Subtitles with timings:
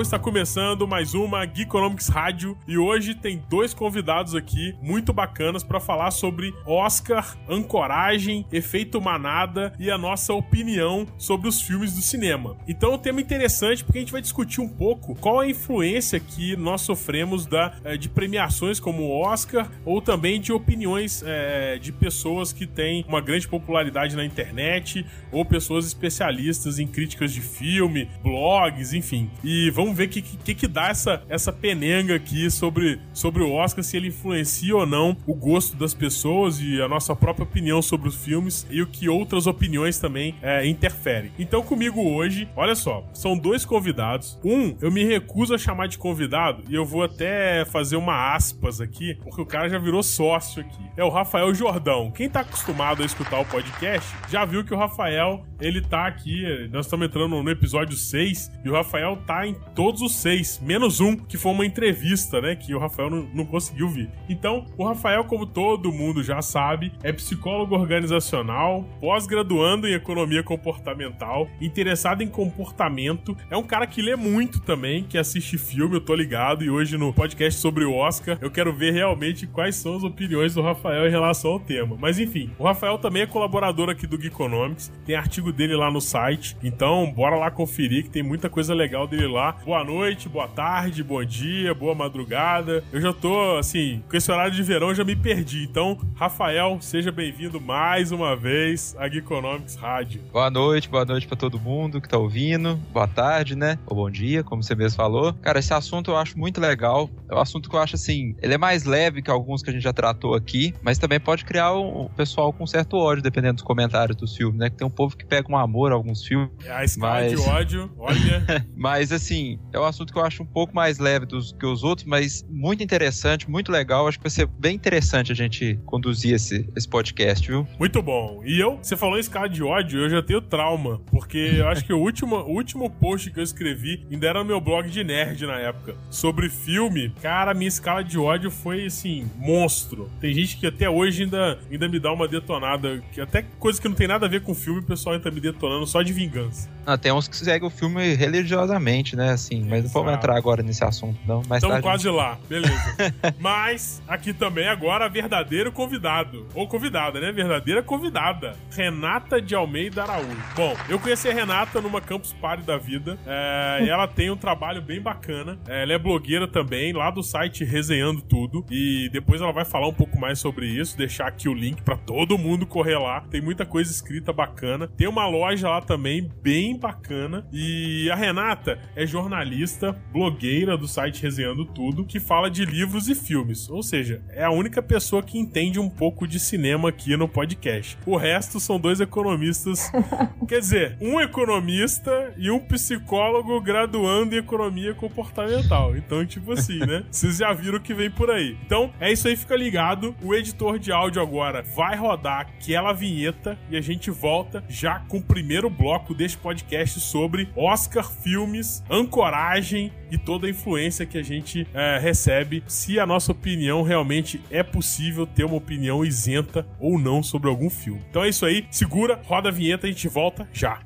[0.00, 5.62] pessoal, está começando mais uma Geekonomics Rádio e hoje tem dois convidados aqui muito bacanas
[5.62, 12.02] para falar sobre Oscar, ancoragem, efeito manada e a nossa opinião sobre os filmes do
[12.02, 12.56] cinema.
[12.66, 16.18] Então, é um tema interessante porque a gente vai discutir um pouco qual a influência
[16.18, 21.78] que nós sofremos da, eh, de premiações como o Oscar ou também de opiniões é,
[21.78, 27.40] de pessoas que têm uma grande popularidade na internet ou pessoas especialistas em críticas de
[27.40, 29.30] filme, blogs, enfim.
[29.44, 33.42] E e vamos ver o que, que, que dá essa, essa penenga aqui sobre, sobre
[33.42, 37.44] o Oscar, se ele influencia ou não o gosto das pessoas e a nossa própria
[37.44, 41.32] opinião sobre os filmes e o que outras opiniões também é, interferem.
[41.38, 44.38] Então, comigo hoje, olha só, são dois convidados.
[44.44, 48.80] Um, eu me recuso a chamar de convidado e eu vou até fazer uma aspas
[48.80, 50.82] aqui, porque o cara já virou sócio aqui.
[50.96, 52.10] É o Rafael Jordão.
[52.10, 56.68] Quem tá acostumado a escutar o podcast já viu que o Rafael, ele tá aqui,
[56.72, 61.00] nós estamos entrando no episódio 6 e o Rafael tá em todos os seis, menos
[61.00, 62.54] um, que foi uma entrevista, né?
[62.54, 64.10] Que o Rafael não, não conseguiu vir.
[64.28, 71.48] Então, o Rafael, como todo mundo já sabe, é psicólogo organizacional, pós-graduando em economia comportamental,
[71.60, 73.36] interessado em comportamento.
[73.50, 76.64] É um cara que lê muito também, que assiste filme, eu tô ligado.
[76.64, 80.54] E hoje no podcast sobre o Oscar, eu quero ver realmente quais são as opiniões
[80.54, 81.96] do Rafael em relação ao tema.
[81.98, 86.00] Mas enfim, o Rafael também é colaborador aqui do Geekonomics, tem artigo dele lá no
[86.00, 86.56] site.
[86.62, 89.52] Então, bora lá conferir que tem muita coisa legal dele lá.
[89.64, 92.84] Boa noite, boa tarde, bom dia, boa madrugada.
[92.92, 95.64] Eu já tô, assim, com esse horário de verão já me perdi.
[95.64, 100.22] Então, Rafael, seja bem-vindo mais uma vez à Geekonomics Rádio.
[100.32, 102.76] Boa noite, boa noite para todo mundo que tá ouvindo.
[102.92, 103.78] Boa tarde, né?
[103.86, 105.32] Ou bom dia, como você mesmo falou.
[105.34, 107.10] Cara, esse assunto eu acho muito legal.
[107.28, 109.72] É um assunto que eu acho, assim, ele é mais leve que alguns que a
[109.72, 113.54] gente já tratou aqui, mas também pode criar o um pessoal com certo ódio, dependendo
[113.54, 114.70] dos comentários dos filmes, né?
[114.70, 116.50] Que tem um povo que pega um amor a alguns filmes.
[116.64, 117.32] É a escala mas...
[117.32, 118.66] de ódio, olha.
[118.76, 121.82] mas, assim, é um assunto que eu acho um pouco mais leve dos, que os
[121.82, 124.06] outros, mas muito interessante, muito legal.
[124.06, 127.66] Acho que vai ser bem interessante a gente conduzir esse, esse podcast, viu?
[127.78, 128.42] Muito bom.
[128.44, 131.84] E eu, você falou em escala de ódio, eu já tenho trauma, porque eu acho
[131.84, 135.04] que o último, o último post que eu escrevi ainda era no meu blog de
[135.04, 137.12] nerd na época, sobre filme.
[137.22, 140.10] Cara, minha escala de ódio foi, assim, monstro.
[140.20, 143.88] Tem gente que até hoje ainda, ainda me dá uma detonada, que até coisa que
[143.88, 146.68] não tem nada a ver com filme, o pessoal ainda me detonando só de vingança.
[146.86, 149.30] Ah, tem uns que seguem o filme religiosamente, né?
[149.30, 151.42] Assim, mas não vamos entrar agora nesse assunto, não.
[151.48, 152.14] Mais Estamos quase gente...
[152.14, 152.96] lá, beleza.
[153.38, 156.46] mas aqui também agora verdadeiro convidado.
[156.54, 157.30] Ou convidada, né?
[157.32, 158.56] Verdadeira convidada.
[158.70, 160.42] Renata de Almeida Araújo.
[160.56, 163.18] Bom, eu conheci a Renata numa Campus Party da vida.
[163.26, 165.58] É, ela tem um trabalho bem bacana.
[165.68, 168.64] É, ela é blogueira também, lá do site Resenhando Tudo.
[168.70, 170.96] E depois ela vai falar um pouco mais sobre isso.
[170.96, 173.20] Deixar aqui o link para todo mundo correr lá.
[173.30, 174.88] Tem muita coisa escrita bacana.
[174.96, 177.46] Tem uma loja lá também, bem bacana.
[177.52, 183.08] E a Renata é jornalista jornalista, blogueira do site Resenhando Tudo, que fala de livros
[183.08, 183.68] e filmes.
[183.70, 187.98] Ou seja, é a única pessoa que entende um pouco de cinema aqui no podcast.
[188.06, 189.90] O resto são dois economistas.
[190.48, 195.96] quer dizer, um economista e um psicólogo graduando em economia comportamental.
[195.96, 197.04] Então, tipo assim, né?
[197.10, 198.56] Vocês já viram o que vem por aí.
[198.66, 200.14] Então, é isso aí, fica ligado.
[200.22, 205.18] O editor de áudio agora vai rodar aquela vinheta e a gente volta já com
[205.18, 211.22] o primeiro bloco deste podcast sobre Oscar Filmes, ancoragem e toda a influência que a
[211.22, 216.98] gente é, recebe se a nossa opinião realmente é possível ter uma opinião isenta ou
[216.98, 218.02] não sobre algum filme.
[218.10, 220.80] Então é isso aí, segura, roda a vinheta e a gente volta já.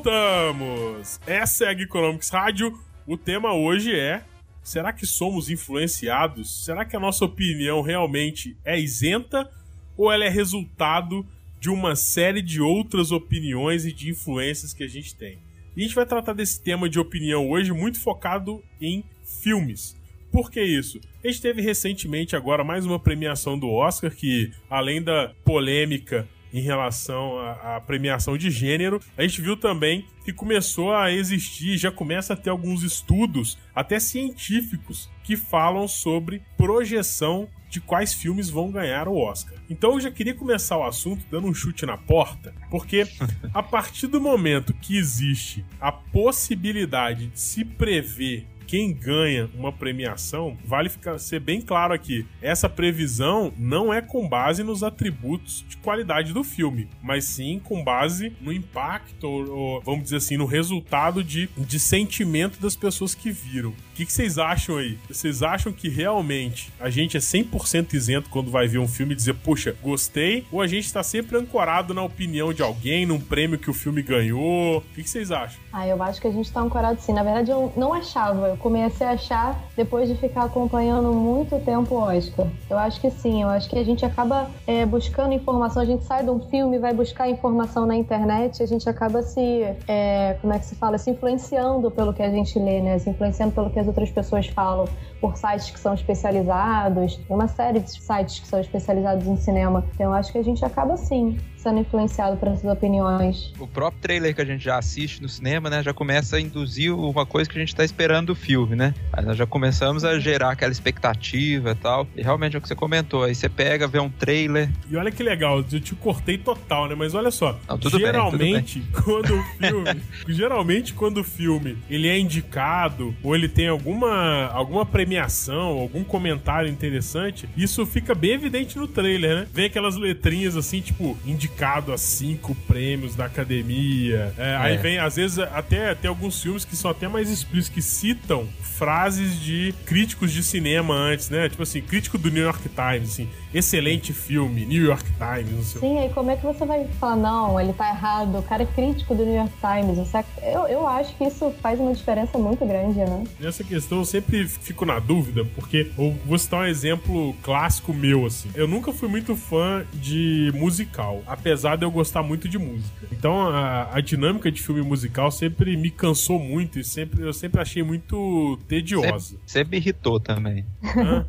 [0.00, 1.20] Voltamos!
[1.26, 2.72] Essa é a Geekonomics Rádio.
[3.06, 4.24] O tema hoje é:
[4.62, 6.64] será que somos influenciados?
[6.64, 9.50] Será que a nossa opinião realmente é isenta
[9.98, 11.26] ou ela é resultado
[11.60, 15.38] de uma série de outras opiniões e de influências que a gente tem?
[15.76, 19.04] E a gente vai tratar desse tema de opinião hoje muito focado em
[19.42, 19.94] filmes.
[20.32, 20.98] Por que isso?
[21.22, 26.60] A gente teve recentemente agora mais uma premiação do Oscar que, além da polêmica em
[26.60, 32.34] relação à, premiação de gênero, a gente viu também que começou a existir, já começa
[32.34, 39.06] a ter alguns estudos, até científicos, que falam sobre projeção de quais filmes vão ganhar
[39.06, 39.54] o Oscar.
[39.70, 43.06] Então eu já queria começar o assunto dando um chute na porta, porque
[43.54, 50.56] a partir do momento que existe a possibilidade de se prever quem ganha uma premiação,
[50.64, 55.76] vale ficar, ser bem claro aqui: essa previsão não é com base nos atributos de
[55.78, 60.46] qualidade do filme, mas sim com base no impacto, ou, ou vamos dizer assim, no
[60.46, 63.70] resultado de, de sentimento das pessoas que viram.
[63.70, 64.96] O que, que vocês acham aí?
[65.08, 69.16] Vocês acham que realmente a gente é 100% isento quando vai ver um filme e
[69.16, 70.46] dizer, puxa, gostei?
[70.52, 74.00] Ou a gente está sempre ancorado na opinião de alguém, num prêmio que o filme
[74.00, 74.78] ganhou?
[74.78, 75.60] O que, que vocês acham?
[75.72, 77.12] Ah, eu acho que a gente está ancorado sim.
[77.12, 78.46] Na verdade, eu não achava.
[78.46, 82.46] Eu comecei a achar depois de ficar acompanhando muito tempo o Oscar.
[82.68, 86.04] Eu acho que sim, eu acho que a gente acaba é, buscando informação, a gente
[86.04, 90.52] sai de um filme, vai buscar informação na internet, a gente acaba se, é, como
[90.52, 92.98] é que se fala, se influenciando pelo que a gente lê, né?
[92.98, 94.86] Se influenciando pelo que as outras pessoas falam
[95.20, 99.84] por sites que são especializados, tem uma série de sites que são especializados em cinema.
[99.94, 103.52] Então eu acho que a gente acaba sim sendo influenciado por essas opiniões.
[103.58, 106.94] O próprio trailer que a gente já assiste no cinema, né, já começa a induzir
[106.94, 108.94] uma coisa que a gente está esperando do filme, né?
[109.12, 112.06] Aí nós já começamos a gerar aquela expectativa e tal.
[112.16, 113.24] E realmente é o que você comentou.
[113.24, 114.70] Aí você pega, vê um trailer.
[114.88, 116.94] E olha que legal, eu te cortei total, né?
[116.94, 117.58] Mas olha só.
[117.68, 120.02] Não, tudo geralmente, bem, tudo quando o filme.
[120.28, 126.70] geralmente, quando o filme ele é indicado, ou ele tem alguma, alguma premiação, algum comentário
[126.70, 129.46] interessante, isso fica bem evidente no trailer, né?
[129.52, 131.49] Vem aquelas letrinhas assim, tipo, indicado
[131.92, 134.34] a cinco prêmios da academia.
[134.38, 134.56] É, é.
[134.56, 138.48] Aí vem, às vezes, até tem alguns filmes que são até mais explícitos, que citam
[138.62, 141.48] frases de críticos de cinema antes, né?
[141.48, 145.80] Tipo assim, crítico do New York Times, assim, excelente filme, New York Times, não sei
[145.80, 148.66] Sim, aí como é que você vai falar, não, ele tá errado, o cara é
[148.66, 150.10] crítico do New York Times,
[150.42, 153.24] eu, eu acho que isso faz uma diferença muito grande, né?
[153.38, 158.26] Nessa questão eu sempre fico na dúvida, porque eu vou citar um exemplo clássico meu,
[158.26, 158.50] assim.
[158.54, 163.06] Eu nunca fui muito fã de musical, apesar de eu gostar muito de música.
[163.12, 167.60] Então a, a dinâmica de filme musical sempre me cansou muito e sempre, eu sempre
[167.60, 169.20] achei muito tediosa.
[169.20, 170.64] Sempre, sempre irritou também.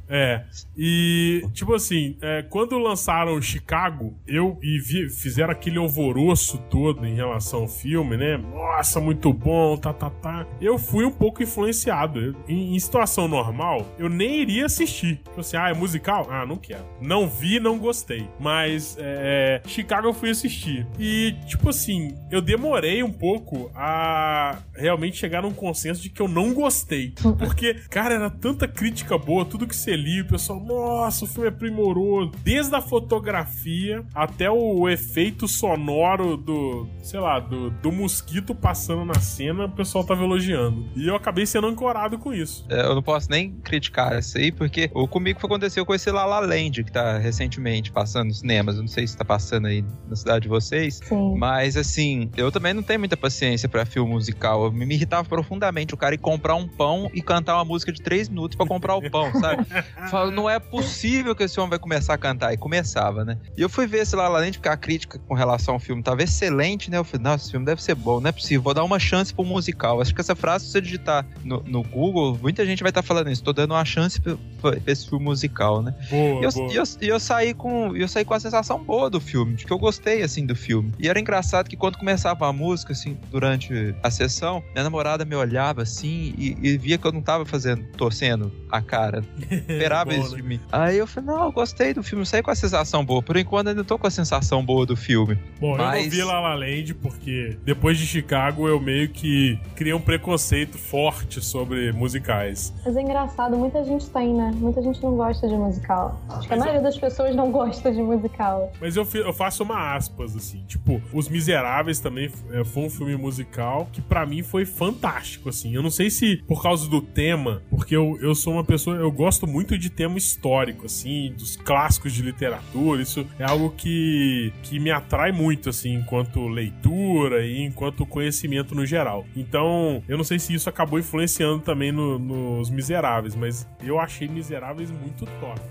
[0.09, 0.43] é.
[0.83, 7.15] E, tipo assim, é, quando lançaram Chicago, eu e vi, fizeram aquele alvoroço todo em
[7.15, 8.37] relação ao filme, né?
[8.37, 10.47] Nossa, muito bom, tá, tá, tá.
[10.59, 12.19] Eu fui um pouco influenciado.
[12.19, 15.17] Eu, em, em, situação normal, eu nem iria assistir.
[15.17, 16.27] Tipo assim, ah, é musical?
[16.29, 16.85] Ah, não quero.
[17.01, 18.27] Não vi, não gostei.
[18.39, 20.87] Mas, é, Chicago eu fui assistir.
[20.99, 26.27] E, tipo assim, eu demorei um pouco a realmente chegar num consenso de que eu
[26.27, 27.13] não gostei.
[27.37, 31.47] Porque, cara, era tanta crítica boa, tudo que você lia, o pessoal, nossa, o filme
[31.47, 32.00] é primoroso.
[32.43, 39.19] Desde a fotografia até o efeito sonoro do, sei lá, do, do mosquito passando na
[39.19, 40.85] cena, o pessoal tava elogiando.
[40.95, 42.65] E eu acabei sendo ancorado com isso.
[42.69, 46.11] É, eu não posso nem criticar isso aí, porque o comigo que aconteceu com esse
[46.11, 48.75] La La Land, que tá recentemente passando nos cinemas.
[48.75, 50.99] Eu não sei se tá passando aí na cidade de vocês.
[51.03, 51.35] Sim.
[51.37, 54.65] Mas, assim, eu também não tenho muita paciência para filme musical.
[54.65, 58.01] Eu me irritava profundamente o cara ir comprar um pão e cantar uma música de
[58.01, 59.65] três minutos para comprar o pão, sabe?
[60.09, 62.53] Falo, não é possível que esse homem vai começar a cantar.
[62.53, 63.37] E começava, né?
[63.57, 66.01] E eu fui ver esse lá, além de ficar a crítica com relação ao filme
[66.01, 66.97] tava excelente, né?
[66.97, 69.33] Eu falei, nossa, esse filme deve ser bom, não é possível, vou dar uma chance
[69.33, 69.99] pro musical.
[69.99, 73.07] Acho que essa frase, se você digitar no, no Google, muita gente vai estar tá
[73.07, 75.93] falando isso, tô dando uma chance pra, pra esse filme musical, né?
[76.09, 76.71] Boa, e, eu, boa.
[76.71, 79.65] E eu, e eu, saí com, eu saí com a sensação boa do filme, de
[79.65, 80.93] que eu gostei, assim, do filme.
[80.97, 85.35] E era engraçado que quando começava a música, assim, durante a sessão, minha namorada me
[85.35, 89.23] olhava, assim, e, e via que eu não tava fazendo, torcendo a cara.
[89.51, 90.59] Esperava isso de mim.
[90.71, 93.21] Aí eu falei, não, eu gostei do filme, saí com a sensação boa.
[93.21, 95.37] Por enquanto, ainda tô com a sensação boa do filme.
[95.59, 95.97] Bom, Mas...
[95.97, 100.01] eu não vi La La Land porque depois de Chicago eu meio que criei um
[100.01, 102.73] preconceito forte sobre musicais.
[102.85, 104.51] Mas é engraçado, muita gente tem, né?
[104.55, 106.21] Muita gente não gosta de musical.
[106.29, 108.71] Acho que a maioria das pessoas não gosta de musical.
[108.79, 110.63] Mas eu, eu faço uma aspas, assim.
[110.67, 115.73] Tipo, Os Miseráveis também é, foi um filme musical que para mim foi fantástico, assim.
[115.73, 119.11] Eu não sei se por causa do tema, porque eu, eu sou uma pessoa, eu
[119.11, 123.01] gosto muito de tema histórico, assim, dos clássicos de literatura.
[123.01, 128.85] Isso é algo que, que me atrai muito, assim, enquanto leitura e enquanto conhecimento no
[128.85, 129.25] geral.
[129.37, 134.27] Então, eu não sei se isso acabou influenciando também no, nos Miseráveis, mas eu achei
[134.27, 135.61] Miseráveis muito top.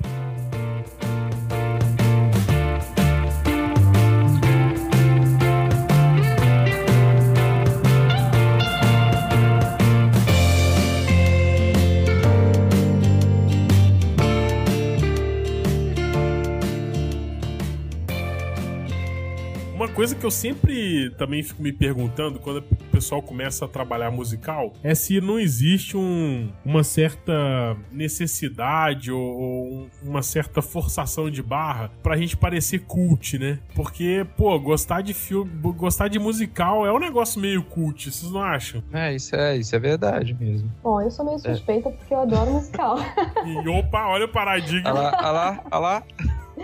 [19.95, 24.73] Coisa que eu sempre também fico me perguntando quando o pessoal começa a trabalhar musical
[24.83, 31.91] é se não existe um, uma certa necessidade ou, ou uma certa forçação de barra
[32.03, 33.59] pra gente parecer cult, né?
[33.75, 38.43] Porque, pô, gostar de filme, gostar de musical é um negócio meio cult, vocês não
[38.43, 38.83] acham?
[38.93, 40.71] É, isso é, isso é verdade mesmo.
[40.83, 41.93] Bom, eu sou meio suspeita é.
[41.93, 42.97] porque eu adoro musical.
[43.47, 44.91] E opa, olha o paradigma.
[44.91, 46.03] Olha lá, olha lá, olha lá.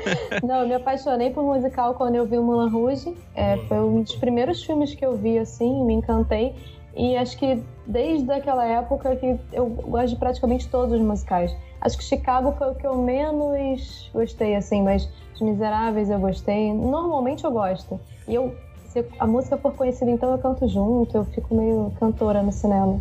[0.43, 3.17] Não, eu me apaixonei por musical quando eu vi o Mulan Rouge.
[3.35, 6.55] É, foi um dos primeiros filmes que eu vi, assim, me encantei.
[6.97, 11.55] E acho que desde aquela época que eu gosto de praticamente todos os musicais.
[11.81, 16.73] Acho que Chicago foi o que eu menos gostei, assim, mas Os Miseráveis eu gostei.
[16.73, 18.00] Normalmente eu gosto.
[18.26, 18.57] E eu,
[18.88, 23.00] se a música for conhecida, então eu canto junto, eu fico meio cantora no cinema.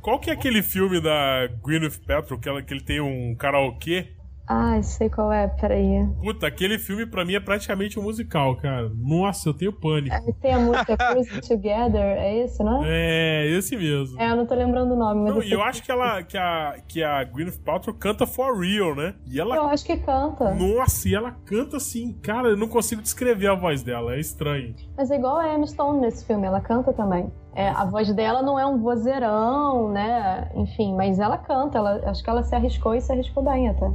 [0.00, 4.08] Qual que é aquele filme da Gwyneth Paltrow que, ela, que ele tem um karaokê
[4.46, 6.06] ah, sei qual é, peraí.
[6.22, 8.90] Puta, aquele filme pra mim é praticamente um musical, cara.
[8.94, 10.14] Nossa, eu tenho pânico.
[10.14, 12.88] É, tem a música Cruise Together, é esse, não é?
[12.88, 14.20] É, esse mesmo.
[14.20, 15.34] É, eu não tô lembrando o nome, mas.
[15.34, 18.94] Não, e eu acho que ela que a, que a Gwyneth Paltrow canta for real,
[18.94, 19.14] né?
[19.26, 19.56] E ela.
[19.56, 20.54] Eu acho que canta.
[20.54, 24.74] Nossa, e ela canta assim, cara, eu não consigo descrever a voz dela, é estranho.
[24.94, 27.32] Mas é igual a Emma Stone nesse filme, ela canta também.
[27.54, 30.50] É, a voz dela não é um vozeirão, né?
[30.54, 33.90] Enfim, mas ela canta, ela, acho que ela se arriscou e se arriscou bem até.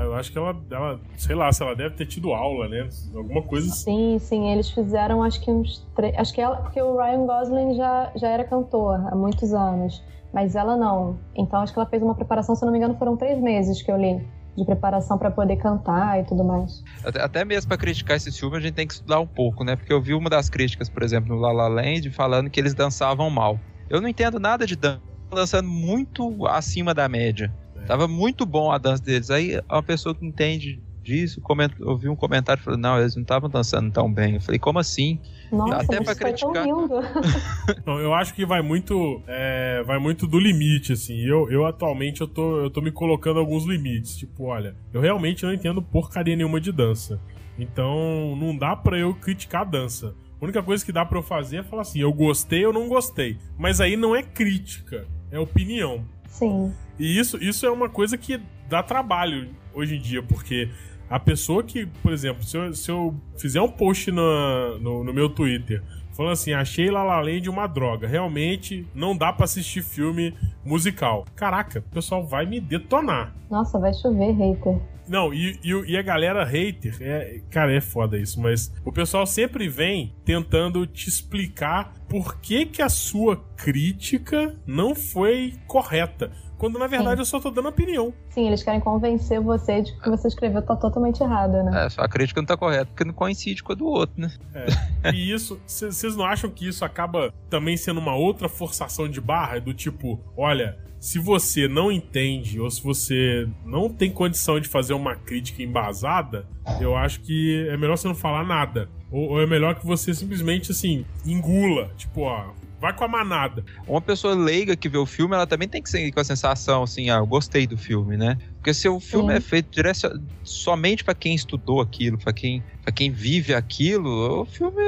[0.00, 2.88] Eu acho que ela, ela, sei lá, se ela deve ter tido aula, né?
[3.14, 3.84] Alguma coisa assim.
[3.84, 6.16] Sim, sim, eles fizeram acho que uns três.
[6.16, 10.54] Acho que ela, porque o Ryan Gosling já, já era cantor há muitos anos, mas
[10.56, 11.18] ela não.
[11.34, 13.90] Então acho que ela fez uma preparação, se não me engano, foram três meses que
[13.90, 14.24] eu li
[14.56, 16.82] de preparação para poder cantar e tudo mais.
[17.04, 19.76] Até, até mesmo para criticar esse filme a gente tem que estudar um pouco, né?
[19.76, 22.74] Porque eu vi uma das críticas, por exemplo, no La La Land, falando que eles
[22.74, 23.58] dançavam mal.
[23.88, 27.52] Eu não entendo nada de dança, dançando muito acima da média.
[27.86, 29.30] Tava muito bom a dança deles.
[29.30, 33.22] Aí uma pessoa que entende disso, comenta, eu vi um comentário falando, não, eles não
[33.22, 34.34] estavam dançando tão bem.
[34.34, 35.18] Eu falei, como assim?
[35.50, 36.64] Nossa, Até para criticar.
[37.84, 41.18] não, eu acho que vai muito, é, vai muito do limite, assim.
[41.20, 44.16] Eu, eu atualmente eu tô, eu tô me colocando alguns limites.
[44.16, 47.20] Tipo, olha, eu realmente não entendo porcaria nenhuma de dança.
[47.58, 50.14] Então, não dá para eu criticar a dança.
[50.40, 52.88] A única coisa que dá para eu fazer é falar assim, eu gostei ou não
[52.88, 53.38] gostei.
[53.58, 56.04] Mas aí não é crítica, é opinião.
[56.32, 56.72] Sim.
[56.98, 60.70] E isso, isso é uma coisa que dá trabalho hoje em dia, porque
[61.08, 65.12] a pessoa que, por exemplo, se eu, se eu fizer um post no, no, no
[65.12, 69.82] meu Twitter falando assim, achei La La Land uma droga, realmente não dá para assistir
[69.82, 71.24] filme musical.
[71.34, 73.34] Caraca, o pessoal vai me detonar.
[73.50, 74.80] Nossa, vai chover hater.
[75.08, 79.26] Não, e, e, e, a galera hater, é, cara, é foda isso, mas o pessoal
[79.26, 86.30] sempre vem tentando te explicar por que que a sua crítica não foi correta.
[86.62, 87.20] Quando na verdade Sim.
[87.22, 88.14] eu só tô dando opinião.
[88.30, 91.86] Sim, eles querem convencer você de que você escreveu tá totalmente errado, né?
[91.86, 94.32] É, só a crítica não tá correta, porque não coincide com a do outro, né?
[94.54, 95.10] É.
[95.12, 99.58] E isso, vocês não acham que isso acaba também sendo uma outra forçação de barra?
[99.58, 104.94] Do tipo, olha, se você não entende ou se você não tem condição de fazer
[104.94, 106.46] uma crítica embasada,
[106.80, 108.88] eu acho que é melhor você não falar nada.
[109.10, 111.90] Ou, ou é melhor que você simplesmente, assim, engula.
[111.96, 112.52] Tipo, ó,
[112.82, 113.64] Vai com a manada.
[113.86, 116.82] Uma pessoa leiga que vê o filme, ela também tem que ser com a sensação
[116.82, 118.36] assim, ah, eu gostei do filme, né?
[118.56, 119.36] Porque se o filme Sim.
[119.36, 124.44] é feito direto, somente para quem estudou aquilo, para quem, pra quem vive aquilo, o
[124.44, 124.82] filme,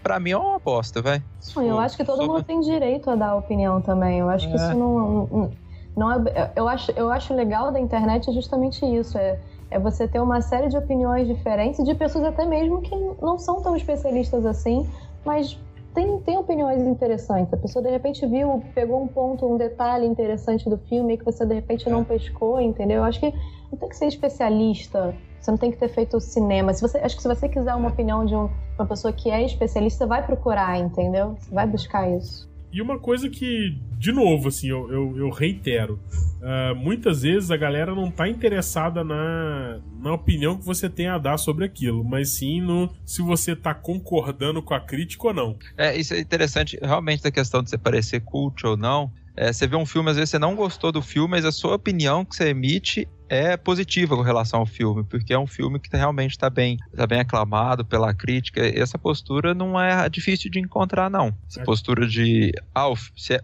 [0.00, 1.24] para mim, é uma bosta, vai.
[1.56, 4.20] Eu acho que todo mundo tem direito a dar opinião também.
[4.20, 4.50] Eu acho é.
[4.50, 5.52] que isso não, não,
[5.96, 6.52] não é.
[6.54, 9.18] Eu acho, eu acho legal da internet justamente isso.
[9.18, 9.40] É,
[9.72, 13.60] é você ter uma série de opiniões diferentes de pessoas até mesmo que não são
[13.60, 14.88] tão especialistas assim,
[15.24, 15.58] mas
[15.94, 17.52] tem, tem opiniões interessantes.
[17.52, 21.44] A pessoa de repente viu, pegou um ponto, um detalhe interessante do filme que você
[21.44, 22.04] de repente não é.
[22.04, 22.98] pescou, entendeu?
[22.98, 23.32] Eu acho que
[23.70, 25.14] não tem que ser especialista.
[25.40, 26.72] Você não tem que ter feito cinema.
[26.74, 29.42] Se você, acho que se você quiser uma opinião de um, uma pessoa que é
[29.42, 31.34] especialista, vai procurar, entendeu?
[31.38, 32.49] Você vai buscar isso.
[32.72, 35.98] E uma coisa que, de novo, assim, eu, eu, eu reitero.
[36.40, 41.18] Uh, muitas vezes a galera não tá interessada na, na opinião que você tem a
[41.18, 45.58] dar sobre aquilo, mas sim no se você tá concordando com a crítica ou não.
[45.76, 49.12] É, isso é interessante, realmente, da questão de você parecer cult ou não.
[49.36, 51.74] É, você vê um filme, às vezes você não gostou do filme, mas a sua
[51.74, 55.96] opinião que você emite é positiva com relação ao filme, porque é um filme que
[55.96, 58.66] realmente está bem, tá bem aclamado pela crítica.
[58.66, 61.32] E essa postura não é difícil de encontrar, não.
[61.48, 61.64] Essa é.
[61.64, 62.88] postura de, ah,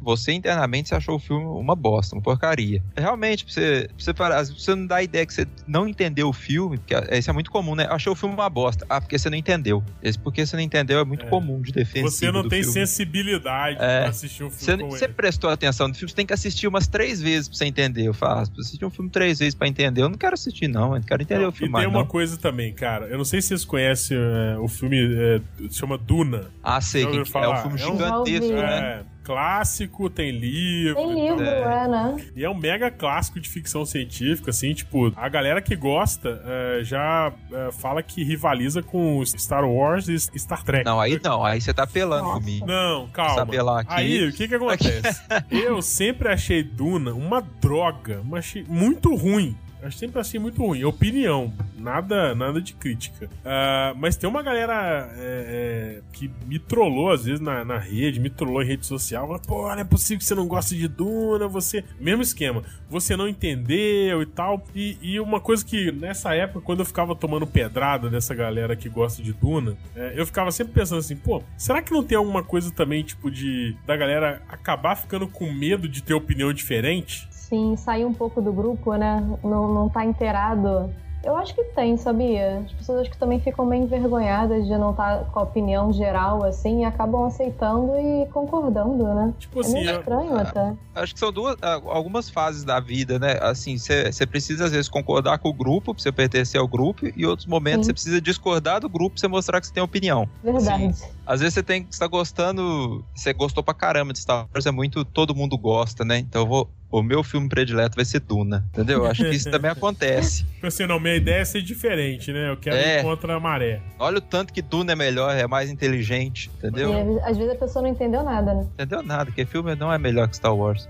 [0.01, 2.83] você internamente achou o filme uma bosta, uma porcaria.
[2.97, 6.95] Realmente, você, você, você não dá a ideia que você não entendeu o filme, porque
[7.17, 7.87] isso é muito comum, né?
[7.89, 8.85] Achou o filme uma bosta.
[8.89, 9.85] Ah, porque você não entendeu.
[10.03, 11.29] Esse porque você não entendeu é muito é.
[11.29, 12.11] comum de defesa.
[12.11, 12.73] Você não tem filme.
[12.73, 14.01] sensibilidade é.
[14.01, 14.83] pra assistir um filme.
[14.83, 17.67] Você, você prestou atenção no filme, você tem que assistir umas três vezes pra você
[17.67, 18.03] entender.
[18.03, 20.97] Eu faço, assistir um filme três vezes pra entender entender, eu não quero assistir, não.
[20.97, 22.07] Eu quero entender Não, o filme e tem uma não.
[22.07, 23.07] coisa também, cara.
[23.07, 26.51] Eu não sei se vocês conhecem é, o filme, é, se chama Duna.
[26.63, 28.55] Ah, sei, que é um filme É um- gigantesco, ouvi.
[28.55, 28.79] né?
[28.79, 30.95] É, clássico, tem livro.
[30.95, 31.85] Tem livro, É.
[31.85, 32.17] é, né?
[32.37, 36.85] E é um mega clássico de ficção científica, assim, tipo, a galera que gosta é,
[36.85, 40.85] já é, fala que rivaliza com Star Wars e Star Trek.
[40.85, 42.41] Não, aí não, aí você tá apelando Nossa.
[42.41, 42.67] comigo.
[42.67, 43.35] Não, calma.
[43.35, 43.93] Saber lá aqui.
[43.93, 45.21] Aí, o que que acontece?
[45.51, 49.57] Eu sempre achei Duna uma droga, uma achei muito ruim.
[49.87, 50.85] Eu sempre achei muito ruim.
[50.85, 53.31] Opinião, nada nada de crítica.
[53.45, 58.19] Ah, mas tem uma galera é, é, que me trollou às vezes na, na rede,
[58.19, 59.27] me trollou em rede social.
[59.27, 61.85] Fala, Pô, não é possível que você não goste de Duna, você.
[62.01, 64.65] Mesmo esquema, você não entendeu e tal.
[64.75, 68.89] E, e uma coisa que nessa época, quando eu ficava tomando pedrada dessa galera que
[68.89, 72.43] gosta de Duna, é, eu ficava sempre pensando assim, pô, será que não tem alguma
[72.43, 77.29] coisa também, tipo, de da galera acabar ficando com medo de ter opinião diferente?
[77.49, 79.21] Sim, sair um pouco do grupo, né?
[79.45, 80.93] Não, não tá inteirado.
[81.25, 82.59] Eu acho que tem, sabia?
[82.65, 86.45] As pessoas acho que também ficam bem envergonhadas de não estar com a opinião geral,
[86.45, 89.35] assim, e acabam aceitando e concordando, né?
[89.39, 90.75] Tipo É assim, meio eu- estranho até.
[90.95, 93.39] Acho que são duas, ah, algumas fases da vida, né?
[93.41, 97.27] Assim, você precisa às vezes concordar com o grupo pra você pertencer ao grupo, e
[97.27, 100.29] outros momentos você precisa discordar do grupo pra você mostrar que você tem opinião.
[100.43, 100.95] Verdade.
[101.25, 104.71] Às vezes você tem que estar gostando, você gostou pra caramba de Star Wars, é
[104.71, 106.19] muito, todo mundo gosta, né?
[106.19, 108.99] Então eu vou, o meu filme predileto vai ser Duna, entendeu?
[109.01, 110.45] Eu acho que isso também acontece.
[110.55, 112.51] Tipo assim, não, minha ideia é ser diferente, né?
[112.51, 113.01] Eu quero É.
[113.01, 113.81] ir contra a maré.
[113.99, 116.93] Olha o tanto que Duna é melhor, é mais inteligente, entendeu?
[116.93, 118.67] E às vezes a pessoa não entendeu nada, né?
[118.75, 120.89] Entendeu nada, que filme não é melhor que Star Wars.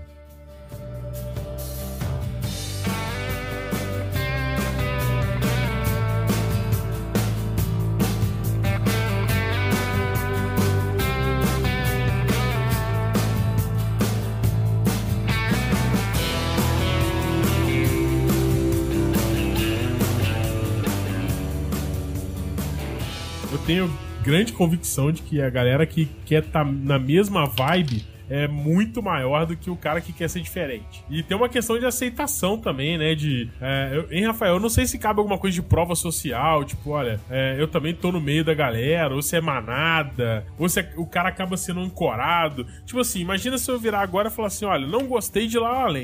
[23.67, 23.91] Tenho
[24.23, 29.45] grande convicção de que a galera que quer estar na mesma vibe é muito maior
[29.45, 31.03] do que o cara que quer ser diferente.
[31.09, 33.13] E tem uma questão de aceitação também, né?
[33.13, 33.49] De.
[33.61, 34.55] É, eu, hein, Rafael?
[34.55, 37.93] Eu não sei se cabe alguma coisa de prova social, tipo, olha, é, eu também
[37.93, 41.55] tô no meio da galera, ou se é manada, ou se é- o cara acaba
[41.57, 42.65] sendo ancorado.
[42.85, 45.87] Tipo assim, imagina se eu virar agora e falar assim: olha, não gostei de La
[45.87, 45.99] La.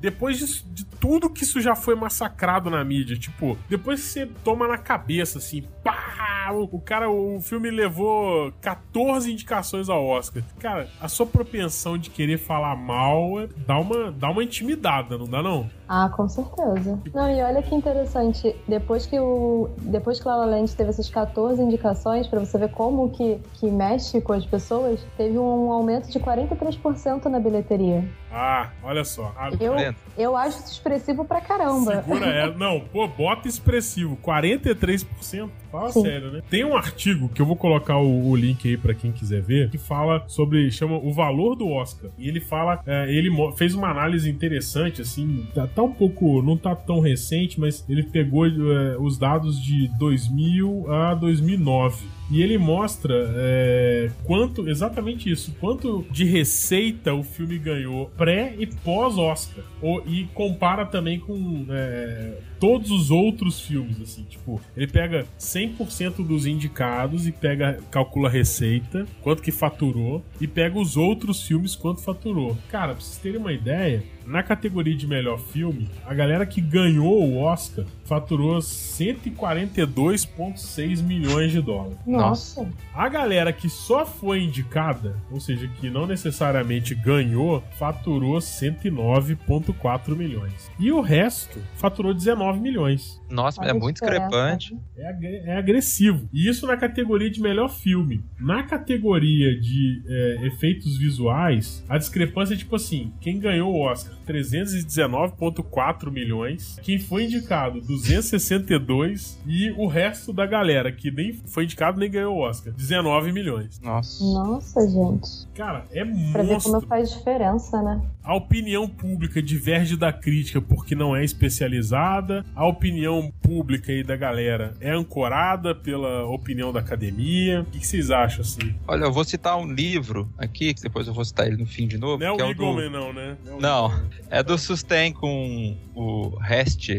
[0.00, 4.26] Depois disso- de, tudo que isso já foi massacrado na mídia, tipo, depois que você
[4.44, 10.42] toma na cabeça, assim, pá, o, o cara, o filme levou 14 indicações ao Oscar.
[10.58, 15.26] Cara, a sua propensão de querer falar mal é, dá, uma, dá uma intimidada, não
[15.26, 15.68] dá não?
[15.88, 17.00] Ah, com certeza.
[17.14, 21.08] Não, e olha que interessante, depois que o depois que La La Land teve essas
[21.08, 26.10] 14 indicações, pra você ver como que, que mexe com as pessoas, teve um aumento
[26.10, 28.08] de 43% na bilheteria.
[28.30, 29.32] Ah, olha só.
[29.36, 29.96] Ah, Eu, vendo?
[30.18, 31.96] eu acho isso expressivo pra caramba.
[31.96, 32.54] Segura ela.
[32.58, 34.16] Não, pô, bota expressivo.
[34.22, 35.48] 43%.
[35.70, 36.02] Fala Sim.
[36.02, 36.42] sério, né?
[36.48, 39.70] Tem um artigo que eu vou colocar o, o link aí pra quem quiser ver,
[39.70, 42.10] que fala sobre, chama o valor do Oscar.
[42.18, 46.56] E ele fala, é, ele fez uma análise interessante, assim, tá, tá um pouco, não
[46.56, 52.15] tá tão recente, mas ele pegou é, os dados de 2000 a 2009.
[52.30, 58.66] E ele mostra é, quanto, exatamente isso, quanto de receita o filme ganhou pré e
[58.66, 59.64] pós-Oscar.
[60.06, 66.46] E compara também com é, todos os outros filmes, assim, tipo, ele pega 100% dos
[66.46, 72.00] indicados e pega, calcula a receita, quanto que faturou, e pega os outros filmes, quanto
[72.00, 72.56] faturou.
[72.68, 77.22] Cara, pra vocês terem uma ideia, na categoria de melhor filme, a galera que ganhou
[77.22, 81.98] o Oscar faturou 142,6 milhões de dólares.
[82.06, 82.66] Nossa.
[82.94, 90.70] A galera que só foi indicada, ou seja, que não necessariamente ganhou, faturou 109,4 milhões.
[90.78, 93.20] E o resto faturou 19 milhões.
[93.30, 94.76] Nossa, é muito discrepante.
[94.96, 96.28] É, agre- é agressivo.
[96.32, 98.22] E isso na categoria de melhor filme.
[98.40, 104.15] Na categoria de é, efeitos visuais, a discrepância é tipo assim: quem ganhou o Oscar,
[104.26, 106.78] 319,4 milhões.
[106.82, 109.38] Quem foi indicado, 262.
[109.46, 113.80] E o resto da galera que nem foi indicado nem ganhou o Oscar, 19 milhões.
[113.80, 114.24] Nossa.
[114.24, 115.46] Nossa, gente.
[115.54, 116.88] Cara, é Pra ver como monstro.
[116.88, 118.00] faz diferença, né?
[118.22, 122.44] A opinião pública diverge da crítica porque não é especializada.
[122.54, 127.62] A opinião pública aí da galera é ancorada pela opinião da academia.
[127.62, 128.74] O que vocês acham assim?
[128.88, 131.86] Olha, eu vou citar um livro aqui, que depois eu vou citar ele no fim
[131.86, 132.22] de novo.
[132.22, 132.98] Não é que o é o Eagleman, do...
[132.98, 133.36] não, né?
[133.46, 136.90] é o Não, É do Sustain com o Rest,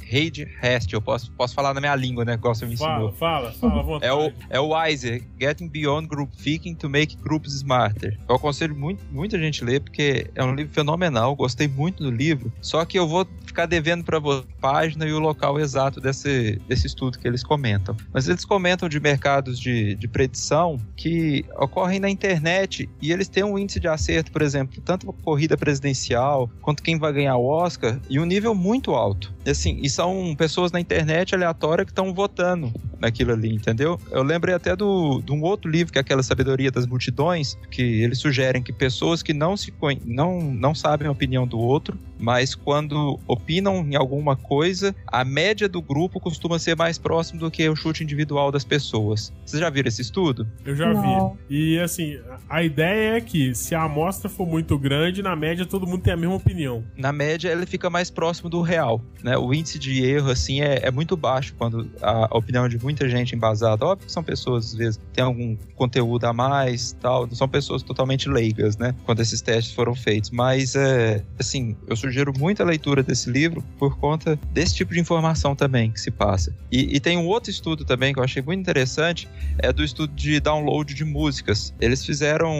[0.00, 0.92] Reid Rest.
[0.92, 2.34] Eu posso, posso falar na minha língua, né?
[2.34, 3.10] Igual você me ensinou.
[3.12, 4.04] Fala, fala, fala à vontade.
[4.04, 8.18] É o, é o Wiser, Getting Beyond Group Thinking to Make Groups Smarter.
[8.28, 11.34] Eu aconselho muito, muita gente ler, porque é um livro fenomenal.
[11.34, 12.52] Gostei muito do livro.
[12.60, 16.60] Só que eu vou ficar devendo para você a página e o local exato desse,
[16.68, 17.96] desse estudo que eles comentam.
[18.12, 23.44] Mas eles comentam de mercados de, de predição que ocorrem na internet e eles têm
[23.44, 28.00] um índice de acerto, por exemplo, tanto corrida presidencial quanto quem vai ganhar o Oscar,
[28.08, 29.32] e um nível muito alto.
[29.46, 34.00] Assim, e são pessoas na internet aleatória que estão votando naquilo ali, entendeu?
[34.10, 37.82] Eu lembrei até do, de um outro livro, que é aquela Sabedoria das Multidões, que
[37.82, 39.72] eles sugerem que pessoas que não se
[40.04, 45.68] não, não sabem a opinião do outro, mas quando opinam em alguma coisa, a média
[45.68, 49.32] do grupo costuma ser mais próximo do que o chute individual das pessoas.
[49.44, 50.46] Vocês já viram esse estudo?
[50.64, 51.36] Eu já não.
[51.48, 51.74] vi.
[51.74, 55.86] E assim, a ideia é que se a amostra for muito grande, na média todo
[55.86, 56.84] mundo tem a mesma opinião.
[56.96, 59.36] Na média, ele fica mais próximo do real, né?
[59.36, 63.34] O índice de erro, assim, é, é muito baixo quando a opinião de muita gente
[63.34, 63.84] embasada.
[63.84, 68.28] Óbvio que são pessoas, às vezes, tem algum conteúdo a mais, tal, são pessoas totalmente
[68.28, 68.94] leigas, né?
[69.04, 70.30] Quando esses testes foram feitos.
[70.30, 74.92] Mas, é, assim, eu sugiro sugiro muito a leitura desse livro por conta desse tipo
[74.92, 76.54] de informação também que se passa.
[76.70, 79.26] E, e tem um outro estudo também que eu achei muito interessante,
[79.58, 81.74] é do estudo de download de músicas.
[81.80, 82.52] Eles fizeram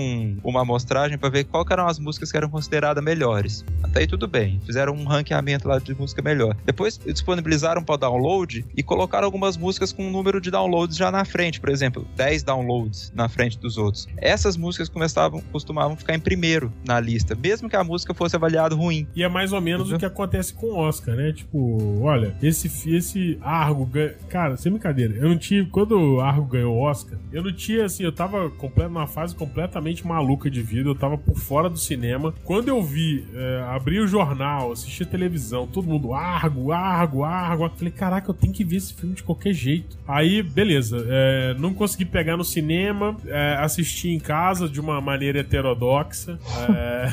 [0.43, 3.65] uma amostragem para ver qual eram as músicas que eram consideradas melhores.
[3.83, 6.57] Até aí tudo bem, fizeram um ranqueamento lá de música melhor.
[6.65, 11.25] Depois disponibilizaram para download e colocaram algumas músicas com um número de downloads já na
[11.25, 14.09] frente, por exemplo, 10 downloads na frente dos outros.
[14.17, 18.75] Essas músicas começavam, costumavam ficar em primeiro na lista, mesmo que a música fosse avaliada
[18.75, 19.07] ruim.
[19.15, 19.97] E é mais mais ou menos uhum.
[19.97, 21.33] o que acontece com o Oscar, né?
[21.33, 24.15] Tipo, olha, esse, esse Argo ganha.
[24.29, 25.67] Cara, sem brincadeira, eu não tinha.
[25.67, 29.35] Quando o Argo ganhou o Oscar, eu não tinha, assim, eu tava completo, numa fase
[29.35, 32.33] completamente maluca de vida, eu tava por fora do cinema.
[32.45, 37.65] Quando eu vi, é, abri o jornal, assisti a televisão, todo mundo, Argo, Argo, Argo.
[37.65, 39.99] Eu falei, caraca, eu tenho que ver esse filme de qualquer jeito.
[40.07, 45.41] Aí, beleza, é, não consegui pegar no cinema, é, assisti em casa de uma maneira
[45.41, 46.39] heterodoxa.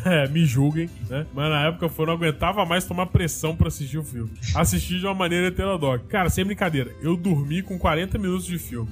[0.05, 1.25] É, me julguem, né?
[1.33, 4.31] Mas na época foram aguentava mais tomar pressão para assistir o filme.
[4.53, 6.03] Assistir de uma maneira heterodoxa.
[6.09, 8.89] Cara, sem brincadeira, eu dormi com 40 minutos de filme.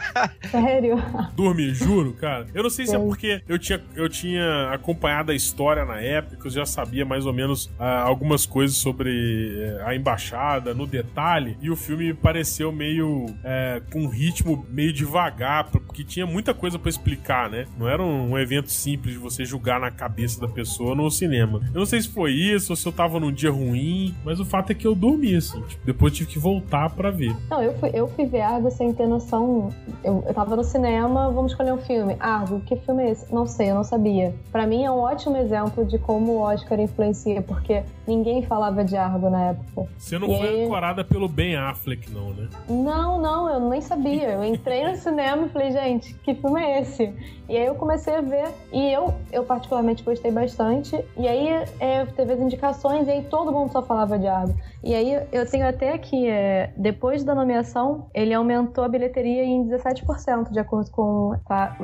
[0.50, 0.96] Sério?
[1.34, 2.46] Dormi, juro, cara.
[2.54, 6.46] Eu não sei se é porque eu tinha, eu tinha acompanhado a história na época,
[6.46, 11.56] eu já sabia mais ou menos uh, algumas coisas sobre uh, a embaixada, no detalhe,
[11.60, 16.54] e o filme me pareceu meio uh, com um ritmo meio devagar, porque tinha muita
[16.54, 17.66] coisa para explicar, né?
[17.78, 21.60] Não era um, um evento simples de você julgar na cabeça da pessoa no cinema.
[21.74, 24.44] Eu não sei se foi isso, ou se eu tava num dia ruim, mas o
[24.44, 25.62] fato é que eu dormi, assim.
[25.62, 27.34] Tipo, depois tive que voltar para ver.
[27.48, 29.70] Não, eu fui, eu fui ver Argo sem ter noção.
[30.02, 32.16] Eu, eu tava no cinema, vamos escolher um filme.
[32.18, 33.32] Argo, que filme é esse?
[33.32, 34.34] Não sei, eu não sabia.
[34.50, 38.96] Para mim é um ótimo exemplo de como o Oscar influencia, porque ninguém falava de
[38.96, 39.88] Argo na época.
[39.96, 42.48] Você não e foi ancorada pelo Ben Affleck, não, né?
[42.68, 44.30] Não, não, eu nem sabia.
[44.30, 47.12] Eu entrei no cinema e falei, gente, que filme é esse?
[47.48, 51.04] E aí eu comecei a ver, e eu, eu particularmente gostei bastante.
[51.16, 51.48] E aí
[51.80, 54.54] é, teve as indicações, e aí todo mundo só falava de Argo.
[54.82, 59.68] E aí eu tenho até aqui, é, depois da nomeação, ele aumentou a bilheteria em
[59.68, 61.76] 17%, de acordo com a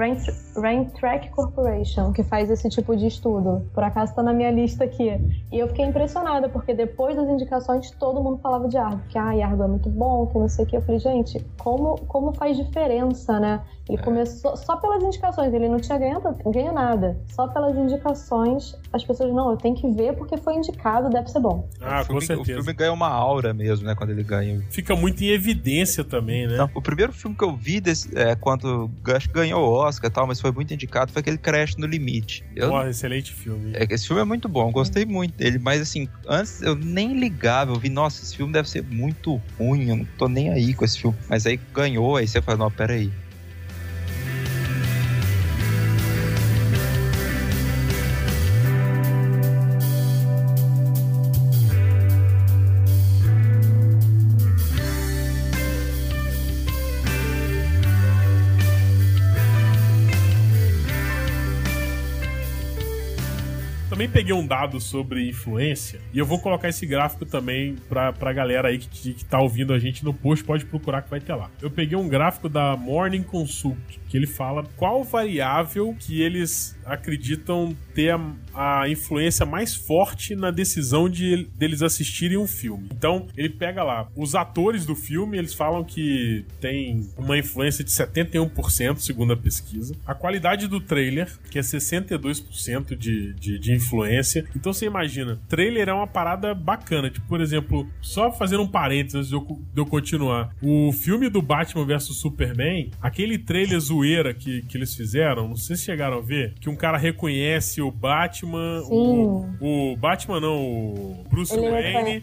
[0.56, 3.66] Rain Track Corporation, que faz esse tipo de estudo.
[3.72, 5.10] Por acaso está na minha lista aqui.
[5.52, 9.46] E eu fiquei impressionada, porque depois das indicações, todo mundo falava de Argo, que ah,
[9.46, 10.76] Argo é muito bom, que não sei o que.
[10.76, 13.62] Eu falei, gente, como, como faz diferença, né?
[13.88, 17.16] Ele começou só pelas indicações, ele não tinha ganho, ganho nada.
[17.28, 21.40] Só pelas indicações, as pessoas, não, eu tenho que ver porque foi indicado, deve ser
[21.40, 21.68] bom.
[21.80, 22.58] Ah, filme, com certeza.
[22.58, 24.62] O filme ganha uma aura mesmo, né, quando ele ganha.
[24.70, 26.56] Fica muito em evidência também, né?
[26.56, 30.10] Não, o primeiro filme que eu vi desse, é, quando acho que ganhou o Oscar
[30.10, 32.44] e tal, mas foi muito indicado, foi aquele Crash no Limite.
[32.54, 33.72] Eu, oh, excelente filme.
[33.74, 37.72] É, esse filme é muito bom, gostei muito dele, mas assim, antes eu nem ligava,
[37.72, 40.84] eu vi, nossa, esse filme deve ser muito ruim, eu não tô nem aí com
[40.84, 41.16] esse filme.
[41.28, 42.94] Mas aí ganhou, aí você fala, não, pera
[64.16, 68.68] peguei um dado sobre influência e eu vou colocar esse gráfico também pra, pra galera
[68.68, 71.50] aí que, que tá ouvindo a gente no post, pode procurar que vai ter lá.
[71.60, 77.76] Eu peguei um gráfico da Morning Consult, que ele fala qual variável que eles acreditam
[77.94, 82.88] ter a, a, influência mais forte na decisão de deles assistirem um filme.
[82.92, 87.90] Então, ele pega lá os atores do filme, eles falam que tem uma influência de
[87.90, 89.94] 71%, segundo a pesquisa.
[90.06, 94.46] A qualidade do trailer, que é 62% de, de, de influência.
[94.54, 97.10] Então, você imagina, trailer é uma parada bacana.
[97.10, 99.40] Tipo, por exemplo, só fazer um parênteses de eu,
[99.74, 100.54] de eu continuar.
[100.62, 105.76] O filme do Batman vs Superman, aquele trailer zoeira que, que eles fizeram, não sei
[105.76, 111.24] se chegaram a ver, que um cara reconhece o Batman, o, o, Batman não, o
[111.30, 112.22] Bruce Ele Wayne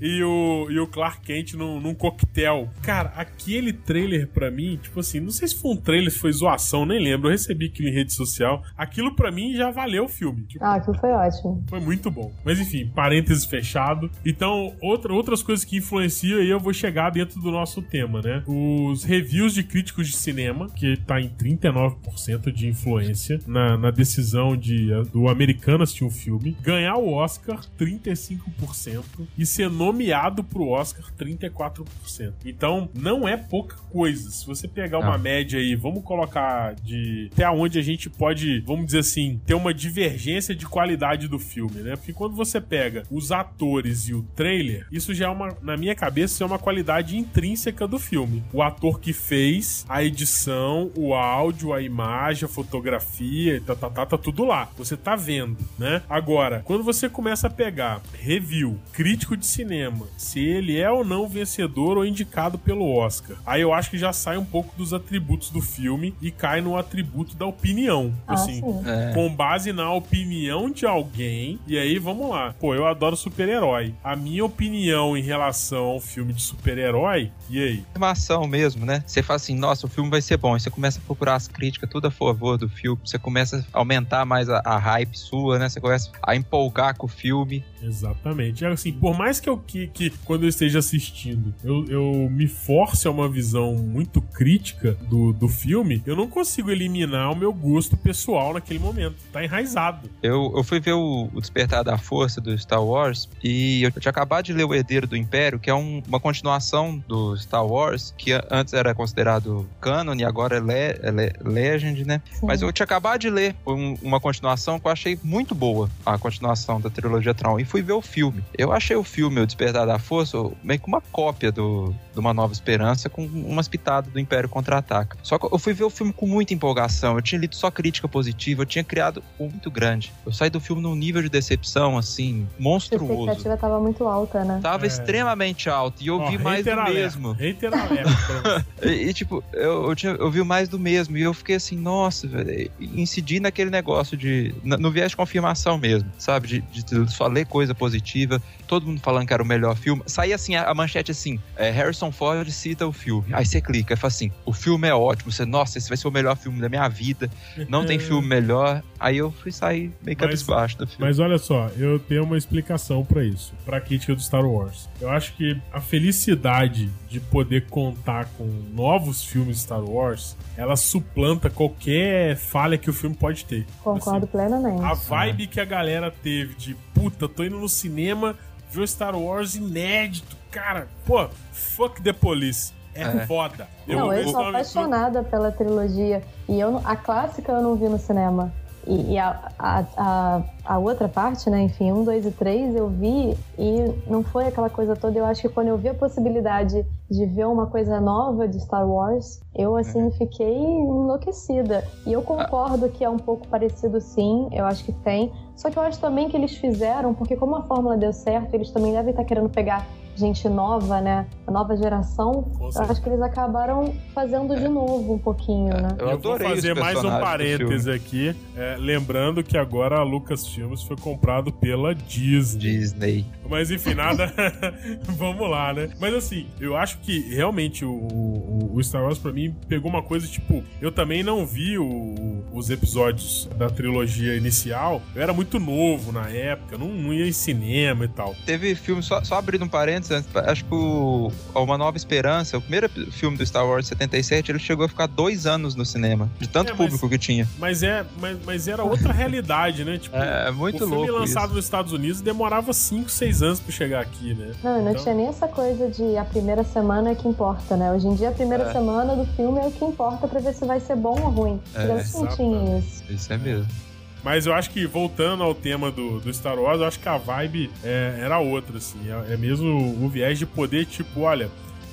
[0.00, 2.68] e o, e o Clark Kent num, num coquetel.
[2.82, 6.32] Cara, aquele trailer pra mim, tipo assim, não sei se foi um trailer, se foi
[6.32, 7.28] zoação, nem lembro.
[7.28, 8.62] Eu recebi aquilo em rede social.
[8.76, 10.42] Aquilo pra mim já valeu o filme.
[10.42, 11.64] Tipo, ah, aquilo foi ótimo.
[11.68, 12.32] Foi muito bom.
[12.44, 14.10] Mas enfim, parênteses fechado.
[14.24, 18.42] Então, outra, outras coisas que influenciam aí eu vou chegar dentro do nosso tema, né?
[18.46, 24.56] Os reviews de críticos de cinema, que tá em 39% de influência na, na decisão
[24.56, 29.04] de, do americano assistir um filme, ganhar o Oscar 35%
[29.36, 32.32] e ser nomeado pro Oscar 34%.
[32.44, 34.30] Então, não é pouca coisa.
[34.30, 35.18] Se você pegar uma ah.
[35.18, 39.72] média aí, vamos colocar de até onde a gente pode, vamos dizer assim, ter uma
[39.72, 41.96] divergência de qualidade do filme, né?
[41.96, 45.94] Porque quando você pega os atores e o trailer, isso já é uma, na minha
[45.94, 48.42] cabeça, é uma qualidade intrínseca do filme.
[48.52, 54.06] O ator que fez, a edição, o áudio, a imagem, a fotografia, tá, tá, tá,
[54.06, 54.68] tá tudo lá.
[54.76, 56.02] Você tá vendo, né?
[56.08, 61.28] Agora, quando você começa a pegar review, crítico de cinema, se ele é ou não
[61.28, 65.50] vencedor ou indicado pelo Oscar, aí eu acho que já sai um pouco dos atributos
[65.50, 68.12] do filme e cai no atributo da opinião.
[68.26, 69.12] Ah, assim, é.
[69.14, 71.58] com base na opinião de alguém.
[71.66, 72.54] E aí, vamos lá.
[72.58, 73.94] Pô, eu adoro super-herói.
[74.02, 77.84] A minha opinião em relação ao filme de super-herói, e aí?
[77.90, 79.02] Informação mesmo, né?
[79.06, 80.54] Você fala assim, nossa, o filme vai ser bom.
[80.54, 83.00] Aí você começa a procurar as críticas, tudo a favor do filme.
[83.04, 85.68] Você começa a aumentar mais a, a hype sua, né?
[85.68, 87.64] Você começa a empolgar com o filme.
[87.82, 88.64] Exatamente.
[88.64, 93.06] Assim, por mais que eu que, que quando eu esteja assistindo, eu, eu me force
[93.06, 97.96] a uma visão muito crítica do, do filme, eu não consigo eliminar o meu gosto
[97.96, 99.16] pessoal naquele momento.
[99.32, 100.10] Tá enraizado.
[100.22, 104.10] Eu, eu fui ver o, o Despertar da Força do Star Wars e eu tinha
[104.10, 108.14] acabado de ler O Herdeiro do Império, que é um, uma continuação do Star Wars,
[108.16, 112.22] que antes era considerado canon e agora é, le, é le, Legend, né?
[112.32, 112.46] Sim.
[112.46, 116.18] Mas eu tinha acabado de ler um, uma continuação que eu achei muito boa, a
[116.18, 118.42] continuação da trilogia Tron, e fui ver o filme.
[118.56, 122.34] Eu achei o filme, O Despertar da Força, meio que uma cópia do, de Uma
[122.34, 125.16] Nova Esperança com umas pitadas do Império Contra-Ataca.
[125.22, 128.08] Só que eu fui ver o filme com muita empolgação, eu tinha lido só crítica
[128.08, 130.12] positiva, eu tinha criado um muito grande.
[130.26, 133.30] Eu saí do filme num nível de decepção, assim, monstruoso.
[133.30, 134.60] A expectativa tava muito alta, né?
[134.62, 134.88] Tava é.
[134.88, 137.36] extremamente alta, e eu vi mais do mesmo.
[138.82, 141.76] e, e, tipo, eu, eu, tinha, eu vi mais do mesmo, e eu fiquei assim,
[141.76, 146.48] nossa, velho, incidi naquele negócio de, no viés de confirmação mesmo, sabe?
[146.48, 150.02] De, de só ler coisa positiva, todo mundo falando que era o melhor filme.
[150.06, 153.26] Saía assim, a, a manchete assim, é, Harrison Ford cita o filme.
[153.32, 156.08] Aí você clica e fala assim, o filme é ótimo, você, nossa, esse vai ser
[156.08, 157.30] o melhor filme da minha vida,
[157.68, 158.82] não tem filme melhor.
[158.98, 161.04] Aí eu fui sair meio cabisbaixo do filme.
[161.04, 164.88] Mas olha só, eu tenho uma explicação para isso, pra crítica do Star Wars.
[165.00, 168.44] Eu acho que a felicidade de poder contar com
[168.74, 173.66] novos filmes Star Wars, ela suplanta qualquer falha que o filme pode ter.
[173.82, 174.82] Concordo assim, plenamente.
[174.82, 175.46] A vibe é.
[175.46, 178.36] que a galera teve de puta, tô indo no cinema
[178.70, 182.72] ver o Star Wars inédito, cara, pô, fuck the police.
[182.94, 183.26] É, é.
[183.26, 183.68] foda.
[183.86, 186.22] Não, eu, eu sou apaixonada pela trilogia.
[186.48, 188.52] E eu, a clássica eu não vi no cinema.
[188.88, 191.60] E, e a, a, a, a, outra parte, né?
[191.60, 195.18] Enfim, um, dois e três eu vi e não foi aquela coisa toda.
[195.18, 198.88] Eu acho que quando eu vi a possibilidade de ver uma coisa nova de Star
[198.88, 200.10] Wars, eu assim uhum.
[200.12, 201.84] fiquei enlouquecida.
[202.06, 204.48] E eu concordo que é um pouco parecido, sim.
[204.52, 205.30] Eu acho que tem.
[205.54, 208.70] Só que eu acho também que eles fizeram, porque como a fórmula deu certo, eles
[208.70, 209.86] também devem estar querendo pegar
[210.18, 211.26] gente nova, né?
[211.46, 215.96] A nova geração, eu acho que eles acabaram fazendo de novo um pouquinho, né?
[215.98, 220.96] Eu, eu vou fazer mais um parêntese aqui, é, lembrando que agora a Lucasfilmes foi
[220.96, 222.58] comprado pela Disney.
[222.58, 223.26] Disney.
[223.48, 224.32] Mas enfim, nada.
[225.04, 225.88] Vamos lá, né?
[225.98, 230.02] Mas assim, eu acho que realmente o, o, o, Star Wars pra mim pegou uma
[230.02, 230.62] coisa tipo.
[230.80, 235.00] Eu também não vi o, os episódios da trilogia inicial.
[235.14, 238.34] Eu era muito novo na época, não, não ia em cinema e tal.
[238.44, 240.07] Teve filme, só, só abrindo um parênteses,
[240.46, 244.84] acho que o Uma Nova Esperança, o primeiro filme do Star Wars 77, ele chegou
[244.84, 247.48] a ficar dois anos no cinema, de tanto é, público mas, que tinha.
[247.58, 249.98] Mas, é, mas, mas era outra realidade, né?
[249.98, 251.02] Tipo, é, muito louco.
[251.02, 251.54] O filme lançado isso.
[251.54, 254.52] nos Estados Unidos demorava 5, 6 anos pra chegar aqui, né?
[254.62, 255.02] Não, não então...
[255.02, 257.92] tinha nem essa coisa de a primeira semana é que importa, né?
[257.92, 258.72] Hoje em dia, a primeira é.
[258.72, 261.60] semana do filme é o que importa pra ver se vai ser bom ou ruim.
[261.74, 263.04] É, não tinha isso.
[263.08, 263.87] Isso é mesmo.
[264.28, 267.16] Mas eu acho que, voltando ao tema do, do Star Wars, eu acho que a
[267.16, 268.98] vibe é, era outra, assim.
[269.08, 269.66] É, é mesmo
[270.04, 271.48] o viés de poder, tipo, olha,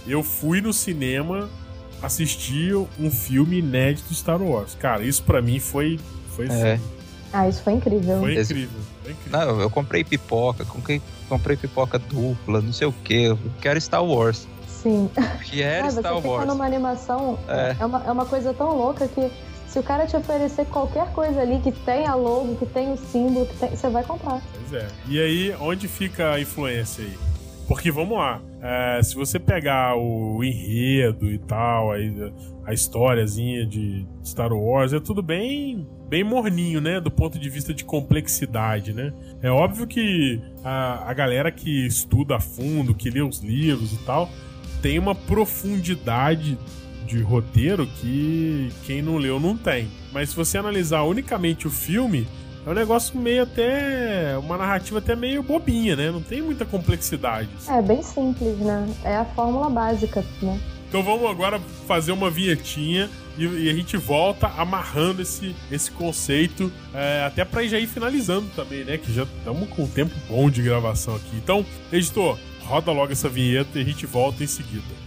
[0.06, 1.50] eu fui no cinema
[2.02, 4.76] assistir um filme inédito Star Wars.
[4.76, 5.98] Cara, isso para mim foi.
[6.36, 6.78] foi é.
[7.32, 8.20] Ah, isso foi incrível.
[8.20, 8.82] Foi incrível.
[9.02, 9.40] Foi incrível.
[9.40, 13.28] Não, eu comprei pipoca, comprei, comprei pipoca dupla, não sei o que.
[13.28, 14.46] Eu quero Star Wars.
[14.68, 15.10] Sim.
[15.46, 16.42] Que era ah, Star você Wars.
[16.42, 17.78] fica numa animação, É.
[17.80, 17.86] é.
[17.86, 19.32] uma, é uma coisa tão louca que
[19.76, 22.98] se o cara te oferecer qualquer coisa ali que tem a logo, que tem o
[22.98, 24.42] símbolo, que tem, você vai comprar.
[24.54, 24.88] Pois é.
[25.06, 27.14] E aí, onde fica a influência aí?
[27.68, 32.32] Porque vamos lá, é, se você pegar o enredo e tal, aí,
[32.64, 37.02] a historiazinha de Star Wars, é tudo bem bem morninho, né?
[37.02, 39.12] Do ponto de vista de complexidade, né?
[39.42, 43.98] É óbvio que a, a galera que estuda a fundo, que lê os livros e
[44.06, 44.30] tal,
[44.82, 46.58] tem uma profundidade
[47.06, 49.88] de roteiro que quem não leu não tem.
[50.12, 52.28] Mas se você analisar unicamente o filme,
[52.66, 54.38] é um negócio meio até.
[54.38, 56.10] uma narrativa até meio bobinha, né?
[56.12, 57.50] Não tem muita complexidade.
[57.58, 57.72] assim.
[57.72, 58.90] É bem simples, né?
[59.04, 60.60] É a fórmula básica, né?
[60.90, 66.72] Então vamos agora fazer uma vinhetinha e, e a gente volta amarrando esse, esse conceito,
[66.94, 68.98] é, até pra já ir finalizando também, né?
[68.98, 71.36] Que já estamos com um tempo bom de gravação aqui.
[71.36, 75.05] Então, editor, roda logo essa vinheta e a gente volta em seguida.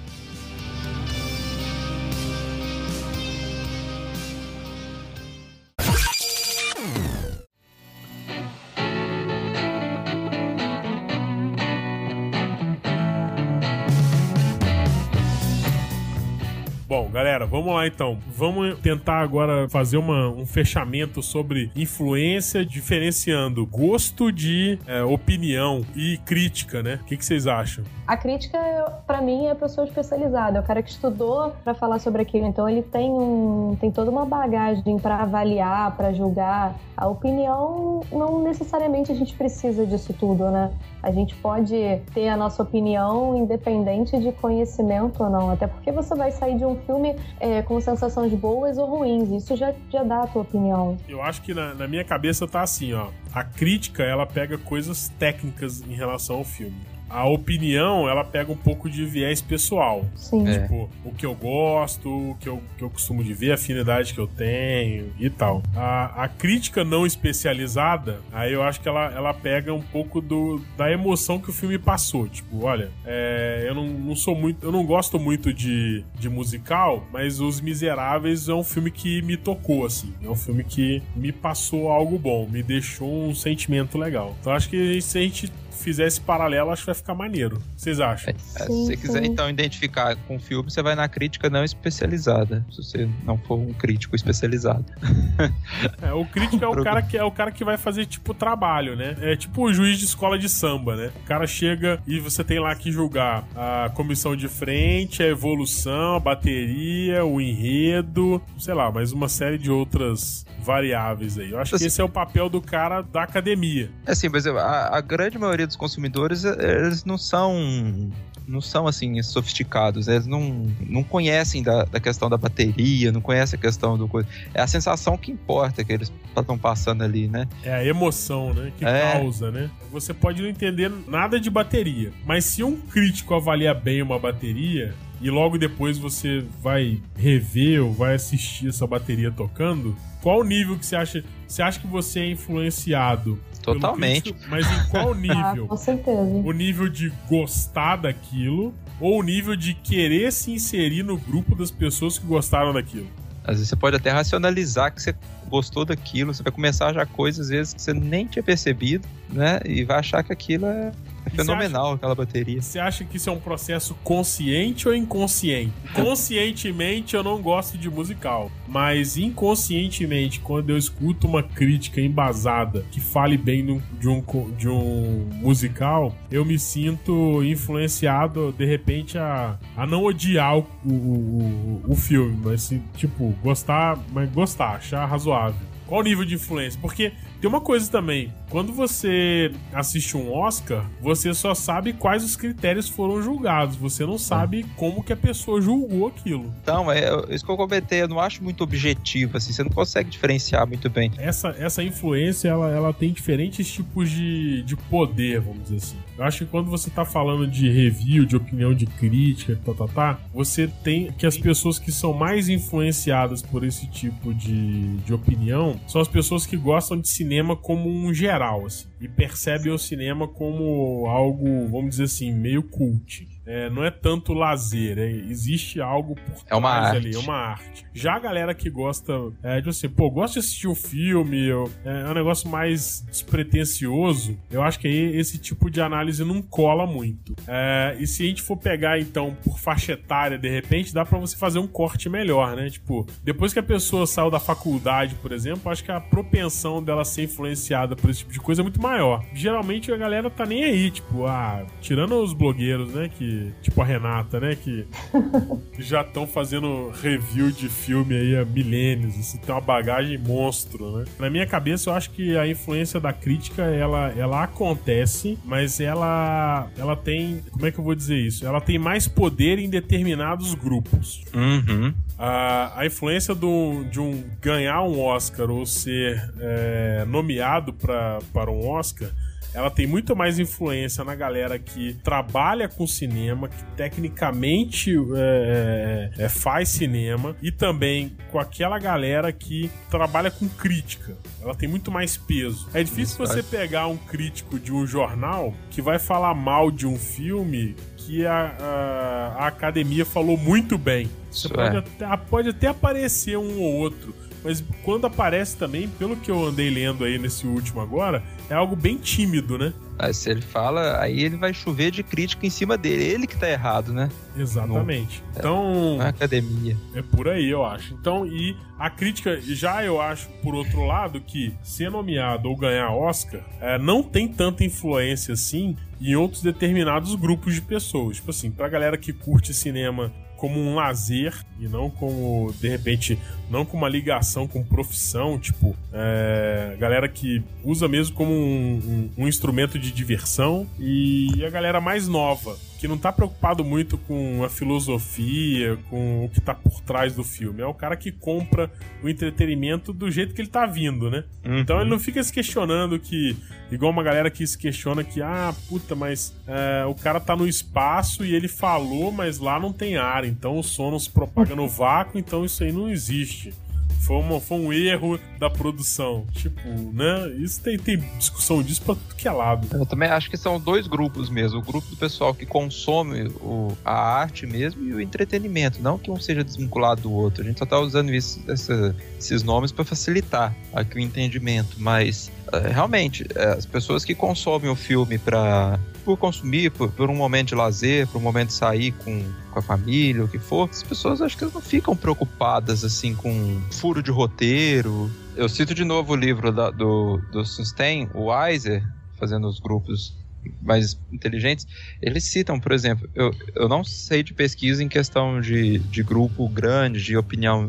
[17.69, 18.19] Vamos lá então.
[18.35, 26.17] Vamos tentar agora fazer uma- um fechamento sobre influência, diferenciando gosto de é, opinião e
[26.25, 26.99] crítica, né?
[27.03, 27.85] O que, que vocês acham?
[28.07, 28.59] A crítica,
[29.07, 32.47] pra mim, é a pessoa especializada, é o cara que estudou pra falar sobre aquilo.
[32.47, 36.75] Então ele tem um, tem toda uma bagagem pra avaliar, pra julgar.
[36.97, 40.71] A opinião, não necessariamente a gente precisa disso tudo, né?
[41.03, 41.77] A gente pode
[42.15, 45.51] ter a nossa opinião independente de conhecimento ou não.
[45.51, 49.31] Até porque você vai sair de um filme é, com sensações boas ou ruins.
[49.31, 50.97] Isso já, já dá a tua opinião.
[51.09, 53.09] Eu acho que na, na minha cabeça tá assim, ó.
[53.33, 56.98] A crítica, ela pega coisas técnicas em relação ao filme.
[57.09, 60.05] A opinião, ela pega um pouco de viés pessoal.
[60.15, 60.47] Sim.
[60.49, 60.61] É.
[60.61, 64.15] Tipo, o que eu gosto, o que eu, que eu costumo de ver, a afinidade
[64.15, 65.63] que eu tenho e tal.
[65.75, 70.61] A, a crítica não especializada, aí eu acho que ela, ela pega um pouco do,
[70.77, 72.29] da emoção que o filme passou.
[72.29, 74.65] Tipo, olha, é, eu não, não sou muito.
[74.65, 79.37] Eu não gosto muito de, de musical, mas Os Miseráveis é um filme que me
[79.37, 80.13] tocou, assim.
[80.23, 84.37] É um filme que me passou algo bom, me deixou um sentimento legal.
[84.41, 87.63] Então acho que se a gente fizer esse paralelo, acho que vai ficar maneiro.
[87.77, 88.35] Vocês acham?
[88.35, 91.65] É, se Sim, você quiser então identificar com o filme, você vai na crítica não
[91.65, 92.65] especializada.
[92.71, 94.85] Se você não for um crítico especializado.
[96.03, 98.97] É, o crítico é o cara que é o cara que vai fazer tipo trabalho,
[98.97, 99.17] né?
[99.21, 101.11] É tipo o juiz de escola de samba, né?
[101.23, 106.17] O cara chega e você tem lá que julgar a comissão de frente, a evolução,
[106.17, 111.51] a bateria, o enredo, sei lá, mais uma série de outras variáveis aí.
[111.51, 113.91] Eu acho que Assim- esse é o papel do cara da academia.
[114.07, 118.11] Assim, mas a, a grande maioria dos consumidores, eh, eles não são.
[118.47, 123.59] Não são assim sofisticados, eles não, não conhecem da, da questão da bateria, não conhecem
[123.59, 124.27] a questão do coisa.
[124.55, 127.47] É a sensação que importa que eles estão passando ali, né?
[127.63, 128.73] É a emoção, né?
[128.79, 129.13] Que É.
[129.13, 129.71] causa, né?
[129.93, 134.95] Você pode não entender nada de bateria, mas se um crítico avalia bem uma bateria
[135.21, 140.79] e logo depois você vai rever ou vai assistir essa bateria tocando, qual o nível
[140.79, 141.23] que você acha?
[141.47, 143.39] Você acha que você é influenciado?
[143.75, 144.35] Totalmente.
[144.49, 145.67] mas em qual Ah, nível?
[145.67, 146.21] com certeza.
[146.21, 151.71] o nível de gostar daquilo ou o nível de querer se inserir no grupo das
[151.71, 153.07] pessoas que gostaram daquilo?
[153.45, 155.15] Às vezes você pode até racionalizar que você
[155.49, 159.61] gostou daquilo, você vai começar já coisas às vezes que você nem tinha percebido, né?
[159.65, 160.93] E vai achar que aquilo é
[161.31, 162.61] Você fenomenal, aquela bateria.
[162.61, 165.73] Você acha que isso é um processo consciente ou inconsciente?
[165.95, 173.01] Conscientemente eu não gosto de musical, mas inconscientemente, quando eu escuto uma crítica embasada que
[173.01, 174.23] fale bem de, um,
[174.57, 181.83] de um musical, eu me sinto influenciado de repente a, a não odiar o, o,
[181.89, 185.61] o, filme, mas tipo, gostar, mas gostar, achar razoável.
[185.87, 186.79] Qual o nível de influência?
[186.81, 188.31] Porque tem uma coisa também.
[188.51, 193.77] Quando você assiste um Oscar, você só sabe quais os critérios foram julgados.
[193.77, 196.53] Você não sabe como que a pessoa julgou aquilo.
[196.63, 200.11] Então, é isso que eu comentei, eu não acho muito objetivo, assim, você não consegue
[200.11, 201.11] diferenciar muito bem.
[201.19, 205.97] Essa, essa influência, ela, ela tem diferentes tipos de, de poder, vamos dizer assim.
[206.19, 209.87] Eu acho que quando você tá falando de review, de opinião de crítica, tá, tá,
[209.87, 215.15] tá, você tem que as pessoas que são mais influenciadas por esse tipo de, de
[215.15, 219.79] opinião são as pessoas que gostam de cinema como um geral, assim, e percebem o
[219.79, 223.27] cinema como algo, vamos dizer assim, meio cult.
[223.51, 227.17] É, não é tanto lazer, é, existe algo por trás É uma ali, arte.
[227.17, 227.87] é uma arte.
[227.95, 231.71] Já a galera que gosta é, de assim, pô, gosta de assistir o filme, eu-
[231.83, 236.43] é, é um negócio mais despretensioso, eu acho que aí esse tipo de análise não
[236.43, 237.35] cola muito.
[237.47, 241.19] É, e se a gente for pegar, então, por faixa etária, de repente, dá pra
[241.19, 242.69] você fazer um corte melhor, né?
[242.69, 247.05] Tipo, depois que a pessoa saiu da faculdade, por exemplo, acho que a propensão dela
[247.05, 249.25] ser influenciada por esse tipo de coisa é muito maior.
[249.35, 253.09] Geralmente a galera tá nem aí, tipo, ah, tirando os blogueiros, né?
[253.09, 254.57] Que, tipo a Renata, né?
[254.57, 254.87] Que
[255.79, 261.05] já estão fazendo review de filme aí há milênios, assim, tem uma bagagem monstro, né?
[261.19, 266.69] Na minha cabeça, eu acho que a influência da crítica, ela, ela acontece, mas ela,
[266.77, 268.47] ela tem, como é que eu vou dizer isso?
[268.47, 271.23] Ela tem mais poder em determinados grupos.
[271.35, 271.93] Uhum.
[272.19, 278.51] A, a influência do, de um ganhar um Oscar ou ser é, nomeado pra, para
[278.51, 279.09] um Oscar,
[279.55, 286.29] ela tem muito mais influência na galera que trabalha com cinema, que tecnicamente é, é,
[286.29, 291.17] faz cinema, e também com aquela galera que trabalha com crítica.
[291.41, 292.69] Ela tem muito mais peso.
[292.75, 293.47] É difícil Isso, você faz.
[293.47, 298.55] pegar um crítico de um jornal que vai falar mal de um filme que a,
[298.61, 301.09] a- a academia falou muito bem.
[301.47, 301.79] Isso pode, é.
[301.79, 306.71] até, pode até aparecer um ou outro, mas quando aparece também, pelo que eu andei
[306.71, 309.73] lendo aí nesse último agora, é algo bem tímido, né?
[309.99, 313.03] Aí se ele fala, aí ele vai chover de crítica em cima dele.
[313.03, 314.09] Ele que tá errado, né?
[314.37, 315.25] Exatamente.
[315.37, 316.77] Então, Na academia.
[316.95, 317.95] é por aí, eu acho.
[317.95, 322.93] Então, e a crítica, já eu acho, por outro lado, que ser nomeado ou ganhar
[322.93, 328.19] Oscar é, não tem tanta influência assim em outros determinados grupos de pessoas.
[328.19, 333.19] Tipo assim, pra galera que curte cinema como um lazer e não como, de repente,
[333.51, 339.25] não com uma ligação com profissão, tipo, é, galera que usa mesmo como um, um-
[339.25, 344.45] um instrumento de diversão e a galera mais nova, que não tá preocupado muito com
[344.45, 347.61] a filosofia, com o que tá por trás do filme.
[347.61, 348.71] É o cara que compra
[349.03, 351.25] o entretenimento do jeito que ele tá vindo, né?
[351.45, 351.59] Uhum.
[351.59, 353.37] Então ele não fica se questionando que,
[353.71, 357.49] igual uma galera que se questiona que, ah, puta, mas é, o cara tá no
[357.49, 361.57] espaço e ele falou, mas lá não tem ar, então o som não se propaga
[361.57, 363.53] no vácuo, então isso aí não existe.
[364.01, 366.25] Foi, uma- foi um erro da produção.
[366.33, 367.29] Tipo, né?
[367.39, 369.67] Isso tem, tem discussão disso pra tudo que é lado.
[369.77, 371.59] Eu também acho que são dois grupos mesmo.
[371.59, 375.83] O grupo do pessoal que consome o- a arte mesmo e o entretenimento.
[375.83, 377.43] Não que um seja desvinculado do outro.
[377.43, 381.77] A gente só tá usando isso- essa- esses nomes para facilitar aqui o entendimento.
[381.79, 382.31] Mas,
[382.71, 387.49] realmente, é, as pessoas que consomem o filme para por consumir, por, por um momento
[387.49, 390.83] de lazer, por um momento de sair com, com a família, o que for, as
[390.83, 395.11] pessoas acho que não ficam preocupadas assim com furo de roteiro.
[395.37, 398.83] Eu cito de novo o livro da- do, do Sustain, o Weiser,
[399.19, 400.17] fazendo os grupos
[400.63, 401.67] mais inteligentes,
[402.01, 406.49] eles citam, por exemplo, eu, eu não sei de pesquisa em questão de, de grupo
[406.49, 407.69] grande, de opinião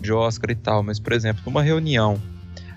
[0.00, 2.20] de Oscar e tal, mas, por exemplo, numa reunião,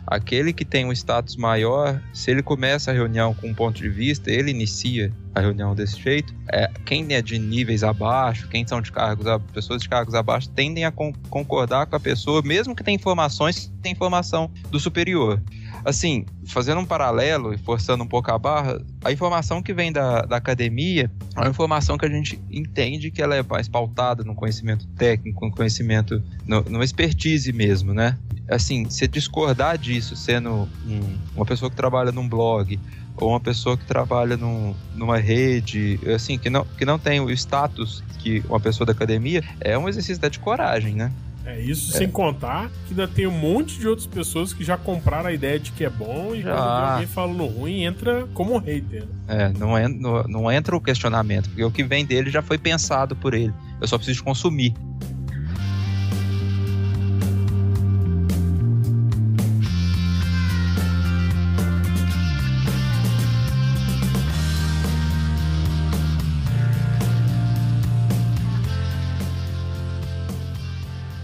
[0.05, 3.89] aquele que tem um status maior, se ele começa a reunião com um ponto de
[3.89, 8.81] vista, ele inicia a reunião desse jeito, é, quem é de níveis abaixo, quem são
[8.81, 12.83] de cargos, pessoas de cargos abaixo, tendem a con- concordar com a pessoa, mesmo que
[12.83, 15.41] tenha informações, tem informação do superior.
[15.85, 20.21] Assim, fazendo um paralelo e forçando um pouco a barra, a informação que vem da,
[20.21, 24.35] da academia é uma informação que a gente entende que ela é mais pautada no
[24.35, 28.17] conhecimento técnico, no conhecimento, no, expertise mesmo, né?
[28.49, 32.79] Assim, se discordar disso, sendo um- uma pessoa que trabalha num blog,
[33.15, 37.29] ou uma pessoa que trabalha num- numa rede, assim, que não, que não tem o
[37.31, 41.11] status que uma pessoa da academia, é um exercício de coragem, né?
[41.45, 45.27] É isso sem contar que ainda tem um monte de outras pessoas que já compraram
[45.27, 46.55] a ideia de que é bom e Já.
[46.55, 49.03] quando alguém falando ruim, entra como hater.
[49.27, 52.57] É, não, en- não, não entra o questionamento, porque o que vem dele já foi
[52.57, 53.53] pensado por ele.
[53.81, 54.73] Eu só preciso consumir.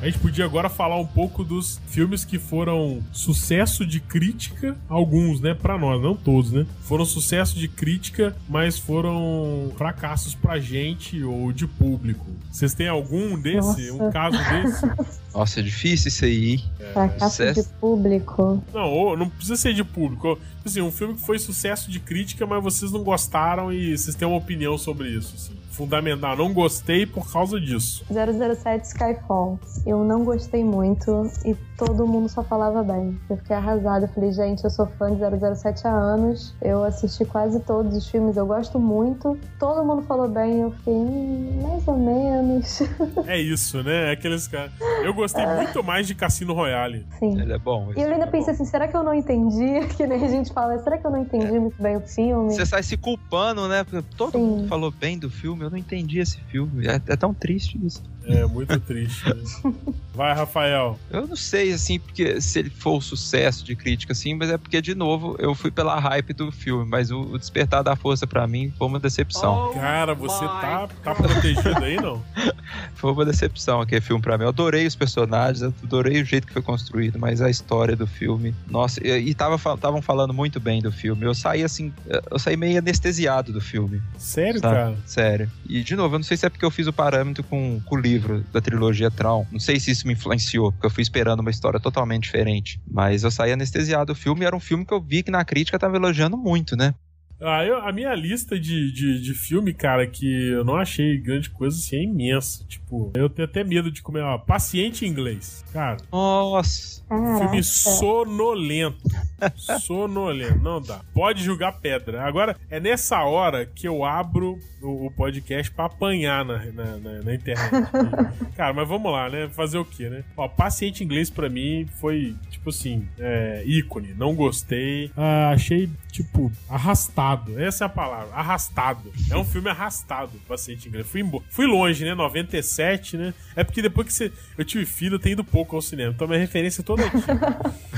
[0.10, 5.53] Gente podia agora falar um pouco dos filmes que foram sucesso de crítica, alguns, né,
[5.53, 6.66] para nós, não todos, né?
[6.82, 12.26] Foram sucesso de crítica, mas foram fracassos pra gente ou de público.
[12.51, 13.91] Vocês têm algum desse?
[13.91, 14.03] Nossa.
[14.03, 14.86] Um caso desse?
[15.34, 16.64] Nossa, é difícil isso aí.
[16.93, 17.70] Fracasso de sucesso.
[17.80, 18.64] público.
[18.74, 20.39] Não, ou não precisa ser de público.
[20.66, 24.28] Assim, um filme que foi sucesso de crítica, mas vocês não gostaram e vocês têm
[24.28, 25.59] uma opinião sobre isso, assim.
[25.80, 28.04] Fundamental, não gostei por causa disso.
[28.12, 29.58] 007 Skyfall.
[29.86, 33.18] Eu não gostei muito e todo mundo só falava bem.
[33.30, 34.04] Eu fiquei arrasada.
[34.04, 35.22] Eu falei, gente, eu sou fã de
[35.56, 36.54] 007 há anos.
[36.62, 39.40] Eu assisti quase todos os filmes, eu gosto muito.
[39.58, 40.60] Todo mundo falou bem.
[40.60, 42.82] Eu fiquei, hum, mais ou menos.
[43.26, 44.10] É isso, né?
[44.10, 44.72] É Aqueles caras.
[45.04, 47.06] Eu gostei muito mais de Cassino Royale.
[47.20, 47.40] Sim.
[47.40, 47.94] Ele é bom.
[47.96, 49.88] E eu ainda pensei assim, será que eu não entendi?
[49.96, 52.54] Que nem a gente fala, será que eu não entendi muito bem o filme?
[52.54, 53.84] Você sai se culpando, né?
[53.84, 54.40] Porque todo Sim.
[54.40, 56.88] mundo falou bem do filme, eu não entendi esse filme.
[56.88, 58.01] É, é tão triste isso.
[58.26, 59.26] É muito triste.
[59.28, 59.41] né?
[60.13, 60.99] Vai, Rafael.
[61.09, 64.57] Eu não sei, assim, porque se ele for o sucesso de crítica, assim, mas é
[64.57, 68.28] porque, de novo, eu fui pela hype do filme, mas o, o Despertar da Força,
[68.28, 69.72] pra mim, foi uma decepção.
[69.74, 72.22] Cara, você tá, tá protegido aí, não?
[72.93, 74.43] Foi uma decepção aquele filme pra mim.
[74.43, 78.53] Eu adorei os personagens, adorei o jeito que foi construído, mas a história do filme.
[78.70, 81.26] Nossa, e estavam falando muito bem do filme.
[81.26, 81.93] Eu saí assim,
[82.30, 84.01] eu saí meio anestesiado do filme.
[84.17, 84.76] Sério, sabe?
[84.76, 84.97] cara?
[85.05, 85.51] Sério.
[85.67, 87.95] E, de novo, eu não sei se é porque eu fiz o parâmetro com, com
[87.95, 88.18] o livro
[88.51, 89.45] da trilogia Tron.
[89.51, 92.80] Não sei se isso me influenciou, porque eu fui esperando uma história totalmente diferente.
[92.89, 95.80] Mas eu saí anestesiado do filme era um filme que eu vi que na crítica
[95.80, 96.93] tava elogiando muito, né?
[97.42, 101.50] Ah, eu- a minha lista de, de, de filme, cara, que eu não achei grande
[101.50, 102.64] coisa, assim, é imensa.
[102.68, 105.64] Tipo, eu tenho até medo de comer, ó, Paciente em Inglês.
[105.72, 107.00] Cara, Nossa.
[107.40, 108.98] Filme sonolento.
[109.80, 111.02] sonolento, não dá.
[111.14, 112.24] Pode julgar pedra.
[112.24, 117.22] Agora, é nessa hora que eu abro o, o podcast pra apanhar na, na, na-
[117.24, 117.72] na internet.
[118.56, 119.50] cara, mas vamos lá, né?
[119.50, 120.24] Fazer o quê, né?
[120.38, 124.14] Ó, Paciente em Inglês pra mim foi, tipo assim, é, ícone.
[124.16, 125.12] Não gostei.
[125.18, 127.29] Ah, achei, tipo, arrastado.
[127.58, 128.34] Essa é a palavra.
[128.34, 129.12] Arrastado.
[129.30, 131.08] É um filme arrastado, Paciente em Inglês.
[131.08, 132.14] Fui, fui longe, né?
[132.16, 133.34] 97, né?
[133.56, 136.12] É porque depois que você, eu tive filho, eu tenho ido pouco ao cinema.
[136.14, 137.18] Então minha referência toda é aqui.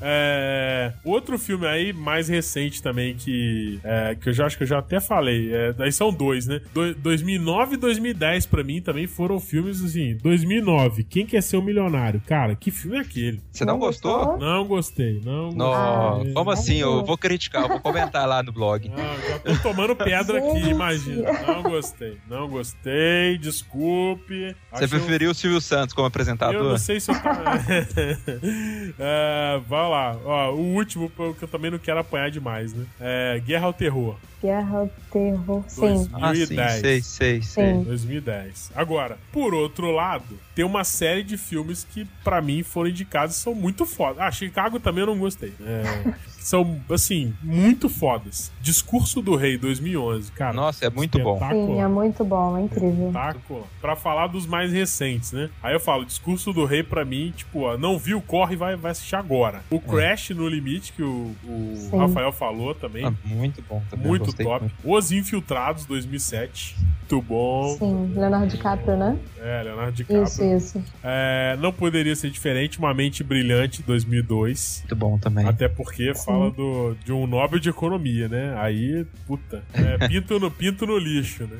[0.00, 4.66] É, outro filme aí, mais recente também, que, é, que eu já acho que eu
[4.66, 5.52] já até falei.
[5.52, 6.60] É, daí são dois, né?
[6.72, 10.16] Do, 2009 e 2010 pra mim também foram filmes assim.
[10.22, 12.22] 2009, Quem Quer Ser um Milionário?
[12.26, 13.40] Cara, que filme é aquele?
[13.50, 14.38] Você não, gostou?
[14.38, 16.32] Não gostei, não Não, gostei.
[16.34, 16.76] como assim?
[16.76, 18.67] Eu vou criticar, eu vou comentar lá no blog.
[18.76, 18.96] Não,
[19.28, 21.32] já tô tomando pedra aqui, imagina.
[21.46, 24.54] Não gostei, não gostei, desculpe.
[24.72, 26.62] Você Achei um- preferiu o Silvio Santos como Eu apresentador?
[26.62, 27.42] não sei se eu tava.
[28.98, 30.16] é, vai lá.
[30.24, 32.84] Ó, o último, que eu também não quero apanhar demais, né?
[33.00, 34.16] É Guerra ao Terror.
[34.40, 35.64] Guerra ao terror.
[35.66, 35.80] Sim.
[35.80, 36.08] Dois.
[36.12, 36.80] Ah, sim, 2010.
[36.80, 37.72] sei, sei, sei.
[37.74, 37.82] Sim.
[37.82, 38.70] 2010.
[38.74, 43.38] Agora, por outro lado, tem uma série de filmes que, pra mim, foram indicados e
[43.40, 44.20] são muito fodas.
[44.20, 45.52] Ah, Chicago também eu não gostei.
[45.60, 45.82] É,
[46.48, 48.50] são, assim, muito fodas.
[48.62, 50.32] Discurso do Rei, 2011.
[50.32, 51.38] Cara, Nossa, é muito bom.
[51.38, 53.08] Sim, é muito bom, é incrível.
[53.08, 53.64] Espetacular.
[53.82, 55.50] Pra falar dos mais recentes, né?
[55.62, 58.76] Aí eu falo, Discurso do Rei, pra mim, tipo, ó, não viu, corre e vai,
[58.76, 59.60] vai assistir agora.
[59.70, 61.98] O Crash no Limite, que o, o.
[61.98, 63.04] Rafael falou também.
[63.04, 64.06] Ah, muito bom também.
[64.06, 64.60] muito top.
[64.60, 64.74] muito.
[64.82, 66.76] Os Infiltrados, 2007.
[66.78, 67.76] Muito bom.
[67.78, 69.18] Sim, Leonardo DiCaprio, né?
[69.40, 70.24] É, Leonardo DiCaprio.
[70.24, 70.84] Isso, isso.
[71.02, 74.78] É, não poderia ser diferente, Uma Mente Brilhante, 2002.
[74.80, 75.46] Muito bom também.
[75.46, 78.54] Até porque fala do, de um Nobel de Economia, né?
[78.58, 81.58] Aí, puta, é, pinto, no, pinto no lixo, né?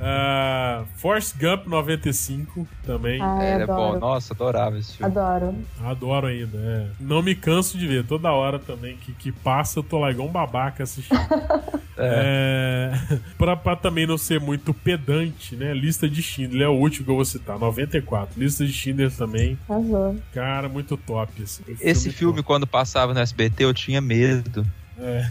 [0.00, 3.20] Ah, Force Gump 95 também.
[3.20, 3.98] Ai, Ele é bom.
[3.98, 5.12] Nossa, adorava esse filme.
[5.12, 5.54] Adoro.
[5.82, 6.86] Adoro ainda, é.
[7.00, 8.04] Não me canso de ver.
[8.04, 11.20] Toda hora também que, que passa, eu tô lá igual um babaca assistindo.
[11.96, 12.92] é.
[13.38, 15.72] pra, pra também não ser muito pedante, né?
[15.74, 18.40] Lista de Schindler é o último que eu vou citar, 94.
[18.40, 20.16] Lista de Schindler também, Arrasou.
[20.32, 21.42] cara, muito top.
[21.42, 21.62] Assim.
[21.80, 24.66] Esse filme, quando passava no SBT, eu tinha medo.
[24.98, 25.22] É.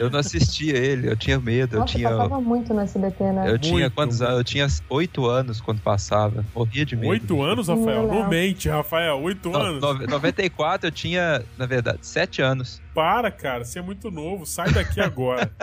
[0.00, 1.76] Eu não assistia ele, eu tinha medo.
[1.76, 2.08] Eu Nossa, tinha.
[2.10, 3.50] passava muito no SBT, né?
[3.50, 4.28] Eu tinha Muito, quantos muito.
[4.28, 4.38] anos?
[4.40, 6.44] Eu tinha oito anos quando passava.
[6.54, 7.08] Morria de medo.
[7.10, 8.06] Oito anos, Rafael?
[8.08, 8.28] Não Não.
[8.28, 9.18] mente, Rafael.
[9.22, 9.80] Oito anos?
[9.80, 12.82] nove- 94 eu tinha, na verdade, sete anos.
[12.92, 13.64] Para, cara.
[13.64, 14.44] Você é muito novo.
[14.44, 15.50] Sai daqui agora.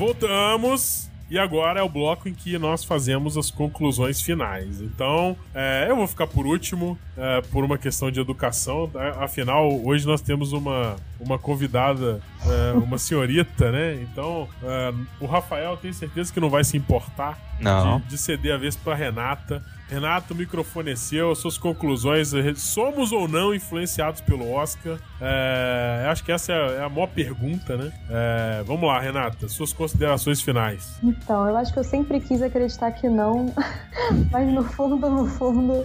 [0.00, 1.10] Voltamos.
[1.28, 4.80] E agora é o bloco em que nós fazemos as conclusões finais.
[4.80, 8.88] Então, é, eu vou ficar por último, é, por uma questão de educação.
[8.88, 9.22] Tá?
[9.22, 14.02] Afinal, hoje nós temos uma, uma convidada, é, uma senhorita, né?
[14.02, 18.00] Então, é, o Rafael tem certeza que não vai se importar Não.
[18.00, 19.62] de, de ceder a vez para Renata.
[19.90, 22.32] Renato, o microfone é seu, suas conclusões.
[22.56, 24.98] Somos ou não influenciados pelo Oscar?
[25.20, 27.92] É, acho que essa é a maior pergunta, né?
[28.08, 30.96] É, vamos lá, Renata, suas considerações finais.
[31.02, 33.52] Então, eu acho que eu sempre quis acreditar que não,
[34.30, 35.84] mas no fundo, no fundo,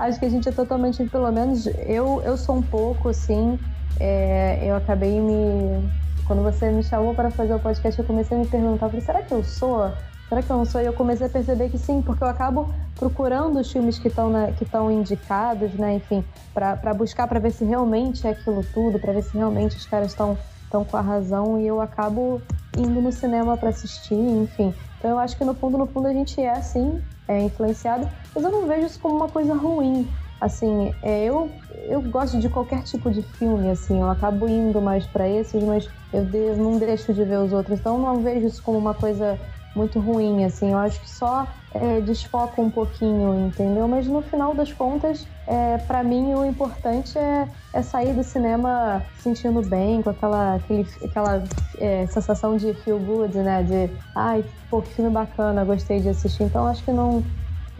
[0.00, 3.56] acho que a gente é totalmente, pelo menos eu, eu sou um pouco assim.
[4.00, 5.88] É, eu acabei me.
[6.26, 9.32] Quando você me chamou para fazer o podcast, eu comecei a me perguntar: será que
[9.32, 9.92] eu sou?
[10.28, 10.80] Será que eu não sou?
[10.80, 14.32] E eu comecei a perceber que sim, porque eu acabo procurando os filmes que estão
[14.56, 15.94] que estão indicados, né?
[15.94, 19.86] Enfim, para buscar para ver se realmente é aquilo tudo, para ver se realmente os
[19.86, 22.42] caras estão estão com a razão e eu acabo
[22.76, 24.74] indo no cinema para assistir, enfim.
[24.98, 28.42] Então eu acho que no fundo, no fundo a gente é assim, é influenciado, mas
[28.42, 30.10] eu não vejo isso como uma coisa ruim.
[30.40, 31.52] Assim, é, eu
[31.86, 35.88] eu gosto de qualquer tipo de filme, assim, eu acabo indo mais para esses, mas
[36.12, 36.24] eu,
[36.56, 37.78] não deixo de ver os outros.
[37.78, 39.38] Então eu não vejo isso como uma coisa
[39.74, 40.70] muito ruim, assim.
[40.72, 43.88] Eu acho que só é, desfoca um pouquinho, entendeu?
[43.88, 49.02] Mas no final das contas, é, para mim o importante é, é, sair do cinema
[49.18, 51.42] sentindo bem, com aquela, aquele, aquela
[51.78, 53.62] é, sensação de feel good, né?
[53.62, 56.44] De, ai, pô, que filme bacana, gostei de assistir.
[56.44, 57.24] Então acho que não,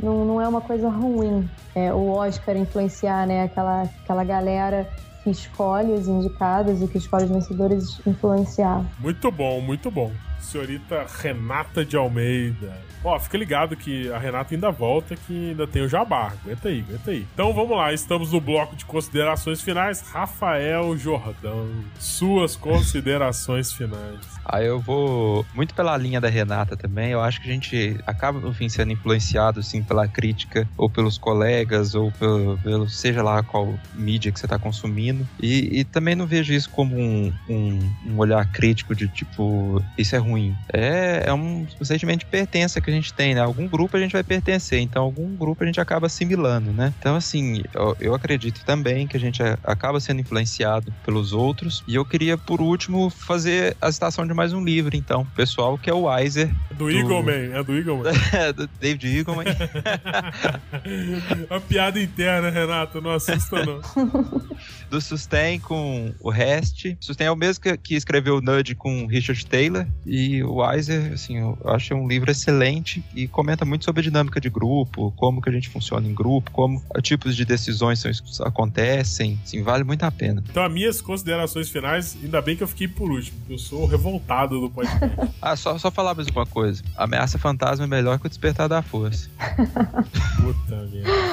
[0.02, 3.44] não, não é uma coisa ruim é, o Oscar influenciar, né?
[3.44, 4.88] Aquela, aquela galera
[5.22, 8.84] que escolhe os indicados e que escolhe os vencedores influenciar.
[8.98, 10.10] Muito bom, muito bom
[10.44, 12.76] senhorita Renata de Almeida.
[13.02, 16.32] Ó, fica ligado que a Renata ainda volta, que ainda tem o jabá.
[16.42, 17.26] Aguenta aí, aguenta aí.
[17.34, 20.00] Então vamos lá, estamos no bloco de considerações finais.
[20.00, 21.68] Rafael Jordão,
[21.98, 24.34] suas considerações finais.
[24.44, 27.10] Aí eu vou muito pela linha da Renata também.
[27.10, 31.16] Eu acho que a gente acaba, no fim, sendo influenciado, assim, pela crítica, ou pelos
[31.16, 35.26] colegas, ou pelo, pelo seja lá qual mídia que você está consumindo.
[35.40, 40.14] E, e, também não vejo isso como um, um, um olhar crítico de tipo, isso
[40.14, 40.33] é ruim.
[40.72, 43.40] É, é um sentimento de pertença que a gente tem, né?
[43.40, 46.92] Algum grupo a gente vai pertencer, então algum grupo a gente acaba assimilando, né?
[46.98, 51.84] Então, assim, eu, eu acredito também que a gente acaba sendo influenciado pelos outros.
[51.86, 55.88] E eu queria, por último, fazer a citação de mais um livro, então, pessoal, que
[55.88, 56.52] é o Weiser.
[56.70, 56.90] Do, do...
[56.90, 58.12] Eagleman, é do Eagleman.
[58.32, 59.44] é, do David Eagleman.
[61.50, 63.80] a piada interna, Renato, não assusta não.
[64.90, 66.94] do Sustain com o Rest.
[67.00, 69.86] Sustain é o mesmo que, que escreveu o Nudge com Richard Taylor.
[70.06, 74.40] E o Weiser, assim, eu acho um livro excelente e comenta muito sobre a dinâmica
[74.40, 78.10] de grupo, como que a gente funciona em grupo, como tipos de decisões são,
[78.46, 79.38] acontecem.
[79.42, 80.42] Assim, vale muito a pena.
[80.48, 84.60] Então, as minhas considerações finais, ainda bem que eu fiquei por último, eu sou revoltado
[84.60, 85.16] do podcast.
[85.40, 86.82] ah, só, só falar mais uma coisa.
[86.96, 89.28] Ameaça Fantasma é melhor que o Despertar da Força.
[90.40, 91.23] Puta merda.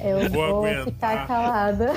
[0.00, 0.84] Eu vou, vou aguentar.
[0.84, 1.92] ficar calada.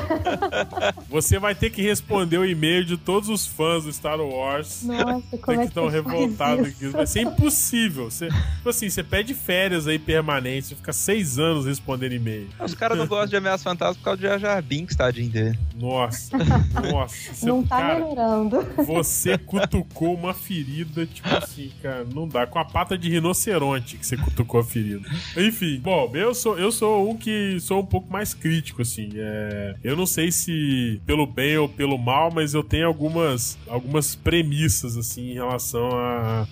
[1.09, 4.83] Você vai ter que responder o e-mail de todos os fãs do Star Wars.
[4.83, 6.87] Nossa, como que é estão revoltados aqui.
[6.87, 8.09] Vai ser impossível.
[8.09, 12.47] Você, tipo assim, você pede férias aí permanentes, você fica seis anos respondendo e-mail.
[12.59, 15.59] Os caras não gostam de Ameaça Fantasma por causa de Jar Jar Binks, tadinho dele.
[15.75, 16.37] Nossa,
[16.91, 17.33] nossa.
[17.33, 18.67] Você, não tá cara, melhorando.
[18.85, 22.47] Você cutucou uma ferida, tipo assim, cara, não dá.
[22.47, 25.07] Com a pata de rinoceronte que você cutucou a ferida.
[25.37, 29.09] Enfim, bom, eu sou, eu sou um que sou um pouco mais crítico, assim.
[29.15, 34.15] É, eu não sei se pelo bem ou pelo mal, mas eu tenho algumas, algumas
[34.15, 35.89] premissas, assim, em relação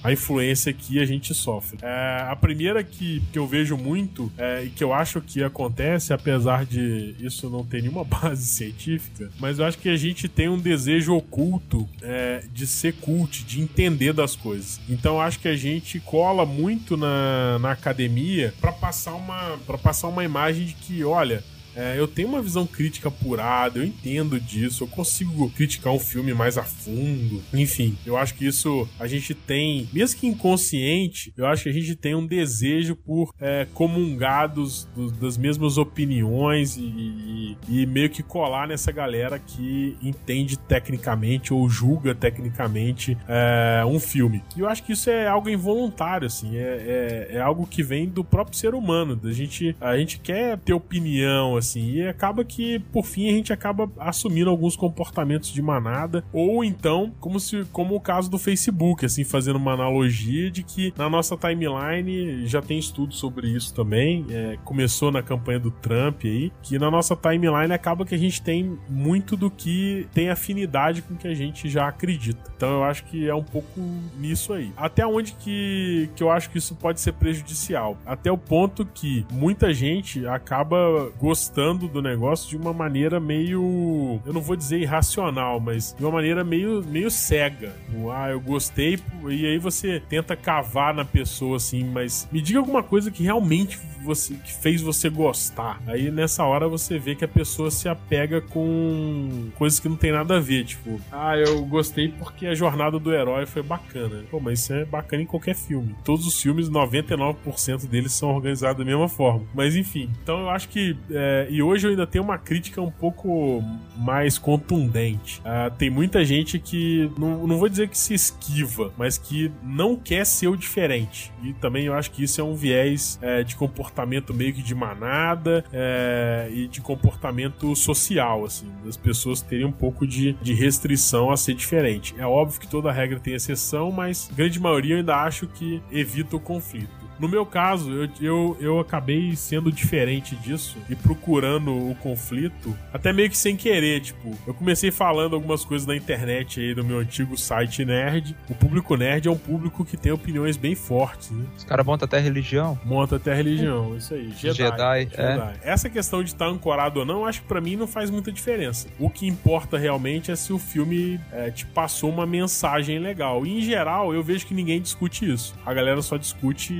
[0.04, 1.78] à influência que a gente sofre.
[1.82, 6.14] É, a primeira que, que eu vejo muito é, e que eu acho que acontece,
[6.14, 10.48] apesar de isso não ter nenhuma base científica, mas eu acho que a gente tem
[10.48, 14.80] um desejo oculto é, de ser cult, de entender das coisas.
[14.88, 19.78] Então eu acho que a gente cola muito na, na academia para passar uma para
[19.78, 21.44] passar uma imagem de que, olha,
[21.78, 26.34] é, eu tenho uma visão crítica apurada, eu entendo disso, eu consigo criticar um filme
[26.34, 27.43] mais a fundo.
[27.53, 31.73] Enfim, eu acho que isso a gente tem, mesmo que inconsciente, eu acho que a
[31.73, 37.86] gente tem um desejo por é, comungar dos, dos, das mesmas opiniões e, e, e,
[37.86, 44.43] meio que colar nessa galera que entende tecnicamente ou julga tecnicamente é, um filme.
[44.55, 48.07] E eu acho que isso é algo involuntário, assim, é, é, é algo que vem
[48.07, 49.19] do próprio ser humano.
[49.23, 51.66] A gente, a gente quer ter opinião, assim.
[51.76, 57.11] E acaba que, por fim, a gente acaba assumindo alguns comportamentos de manada, ou então,
[57.20, 61.36] como se como o caso do Facebook, assim, fazendo uma analogia de que na nossa
[61.36, 64.26] timeline já tem estudo sobre isso também.
[64.30, 68.41] É, começou na campanha do Trump aí, que na nossa timeline acaba que a gente
[68.41, 72.39] tem muito do que tem afinidade com que a gente já acredita.
[72.55, 73.80] Então eu acho que é um pouco
[74.18, 74.72] nisso aí.
[74.78, 77.97] Até onde que, que eu acho que isso pode ser prejudicial?
[78.05, 84.20] Até o ponto que muita gente acaba gostando do negócio de uma maneira meio.
[84.26, 87.76] Eu não vou dizer irracional, mas de uma maneira meio, meio cega.
[88.14, 92.84] Ah, eu gostei, e aí você tenta cavar na pessoa assim, mas me diga alguma
[92.84, 95.82] coisa que realmente você que fez você gostar.
[95.86, 100.12] Aí nessa hora você vê que a pessoa se apega com coisas que não tem
[100.12, 104.24] nada a ver, tipo, ah, eu gostei porque a jornada do herói foi bacana.
[104.32, 105.95] Pô, mas isso é bacana em qualquer filme.
[106.04, 109.45] Todos os filmes, 99% deles são organizados da mesma forma.
[109.54, 112.92] Mas enfim, então eu acho que é, e hoje eu ainda tenho uma crítica um
[112.92, 113.64] pouco
[113.98, 115.42] mais contundente.
[115.42, 119.96] Uh, tem muita gente que não, não vou dizer que se esquiva, mas que não
[119.96, 121.32] quer ser o diferente.
[121.44, 124.76] E também eu acho que isso é um viés é, de comportamento meio que de
[124.76, 131.32] manada é, e de comportamento social, assim, das pessoas terem um pouco de, de restrição
[131.32, 132.16] a ser diferente.
[132.18, 136.36] É óbvio que toda regra tem exceção, mas grande maioria eu ainda acho que evita
[136.36, 136.97] o conflito.
[137.20, 143.11] No meu caso, eu, eu, eu acabei sendo diferente disso e procurando o conflito, até
[143.11, 146.99] meio que sem querer, tipo, eu comecei falando algumas coisas na internet aí do meu
[146.99, 148.36] antigo site nerd.
[148.49, 151.45] O público nerd é um público que tem opiniões bem fortes, né?
[151.57, 152.80] Os caras montam até religião.
[152.86, 154.32] Monta até religião, isso aí.
[154.32, 154.55] Jedi.
[154.55, 155.59] Jedi, Jedi.
[155.63, 155.72] É.
[155.72, 158.32] Essa questão de estar tá ancorado ou não, acho que pra mim não faz muita
[158.32, 158.88] diferença.
[158.99, 163.45] O que importa realmente é se o filme é, te passou uma mensagem legal.
[163.45, 165.55] E em geral, eu vejo que ninguém discute isso.
[165.65, 166.74] A galera só discute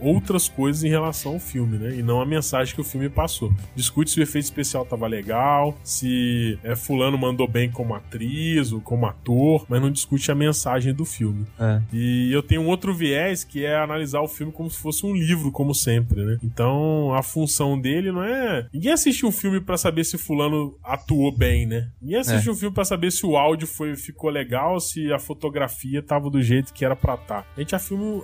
[0.00, 1.94] outras coisas em relação ao filme, né?
[1.96, 3.52] E não a mensagem que o filme passou.
[3.74, 8.80] Discute se o efeito especial tava legal, se é, fulano mandou bem como atriz ou
[8.80, 11.46] como ator, mas não discute a mensagem do filme.
[11.58, 11.80] É.
[11.92, 15.14] E eu tenho um outro viés que é analisar o filme como se fosse um
[15.14, 16.38] livro, como sempre, né?
[16.42, 18.66] Então a função dele não é.
[18.72, 21.88] Ninguém assiste um filme para saber se fulano atuou bem, né?
[22.00, 22.52] Ninguém assiste é.
[22.52, 26.42] um filme para saber se o áudio foi, ficou legal, se a fotografia tava do
[26.42, 27.42] jeito que era pra estar.
[27.42, 27.46] Tá.
[27.56, 27.74] A gente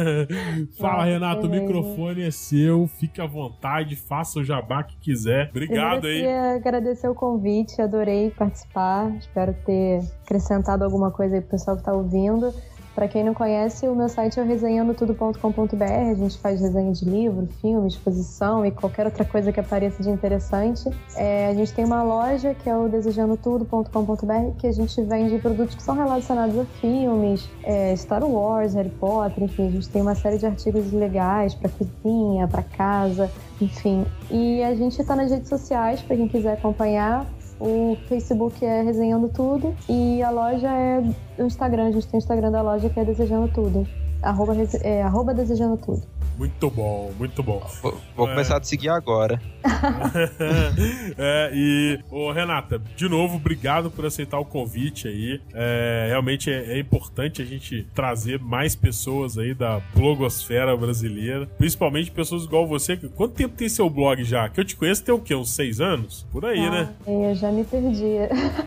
[0.77, 5.49] Fala, Renato, o microfone é seu, fique à vontade, faça o jabá que quiser.
[5.49, 6.23] Obrigado aí.
[6.23, 9.15] Eu agradecer o convite, adorei participar.
[9.17, 12.53] Espero ter acrescentado alguma coisa aí pro pessoal que tá ouvindo.
[12.95, 15.83] Para quem não conhece, o meu site é o resenhandotudo.com.br.
[15.83, 20.09] A gente faz resenha de livro, filme, exposição e qualquer outra coisa que apareça de
[20.09, 20.89] interessante.
[21.13, 25.75] É, a gente tem uma loja que é o desejandotudo.com.br que a gente vende produtos
[25.75, 30.15] que são relacionados a filmes, é, Star Wars, Harry Potter, enfim, a gente tem uma
[30.15, 33.29] série de artigos legais para cozinha, para casa,
[33.59, 34.05] enfim.
[34.31, 37.25] E a gente está nas redes sociais para quem quiser acompanhar.
[37.59, 41.01] O Facebook é Resenhando Tudo e a loja é
[41.39, 41.87] o Instagram.
[41.87, 43.87] A gente tem o Instagram da loja que é Desejando Tudo.
[44.21, 46.01] arroba, é, arroba desejando tudo.
[46.37, 47.65] Muito bom, muito bom.
[47.81, 48.31] Vou, vou é.
[48.31, 49.41] começar a te seguir agora.
[51.17, 55.41] é, e, ô, Renata, de novo, obrigado por aceitar o convite aí.
[55.53, 62.11] É, realmente é, é, importante a gente trazer mais pessoas aí da blogosfera brasileira, principalmente
[62.11, 62.97] pessoas igual você.
[62.97, 64.49] Quanto tempo tem seu blog já?
[64.49, 65.35] Que eu te conheço tem o quê?
[65.35, 66.25] Uns seis anos?
[66.31, 66.89] Por aí, ah, né?
[67.07, 68.15] Eu já me perdi.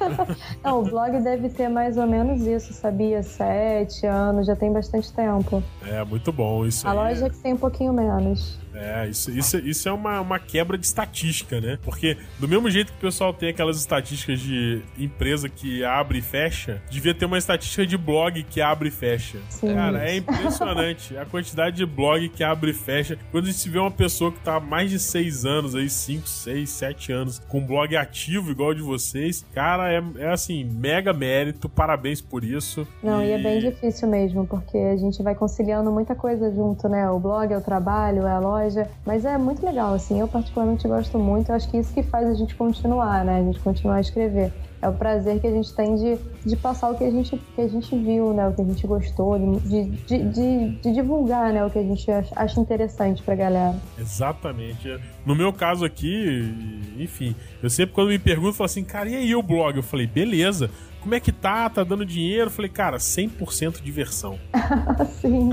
[0.64, 3.22] Não, o blog deve ter mais ou menos isso, sabia?
[3.22, 5.62] Sete anos, já tem bastante tempo.
[5.86, 6.96] É, muito bom isso A aí.
[6.96, 8.67] loja que tem um pouquinho menos.
[8.74, 11.78] É, isso, isso, isso é uma, uma quebra de estatística, né?
[11.82, 16.22] Porque do mesmo jeito que o pessoal tem aquelas estatísticas de empresa que abre e
[16.22, 19.38] fecha, devia ter uma estatística de blog que abre e fecha.
[19.48, 19.74] Sim.
[19.74, 23.18] Cara, é impressionante a quantidade de blog que abre e fecha.
[23.30, 26.28] Quando a gente vê uma pessoa que tá há mais de seis anos, aí, cinco,
[26.28, 31.68] seis, sete anos, com blog ativo igual de vocês, cara, é, é assim, mega mérito,
[31.68, 32.86] parabéns por isso.
[33.02, 33.28] Não, e...
[33.28, 37.10] e é bem difícil mesmo, porque a gente vai conciliando muita coisa junto, né?
[37.10, 38.88] O blog é o trabalho, é a loja loja.
[39.04, 40.20] Mas é muito legal, assim.
[40.20, 41.50] Eu particularmente gosto muito.
[41.50, 43.38] Eu acho que isso que faz a gente continuar, né?
[43.38, 44.52] A gente continuar a escrever.
[44.80, 47.61] É o prazer que a gente tem de, de passar o que a, gente, que
[47.61, 48.46] a gente viu, né?
[48.46, 51.64] O que a gente gostou, de, de, de, de divulgar, né?
[51.64, 53.74] O que a gente acha interessante pra galera.
[53.98, 54.96] Exatamente.
[55.26, 56.54] No meu caso aqui,
[56.96, 59.76] enfim, eu sempre quando me perguntam, falo assim, cara, e aí o blog?
[59.76, 61.70] Eu falei, beleza como é que tá?
[61.70, 62.50] Tá dando dinheiro?
[62.50, 64.38] Falei, cara, 100% diversão.
[65.20, 65.50] Sim.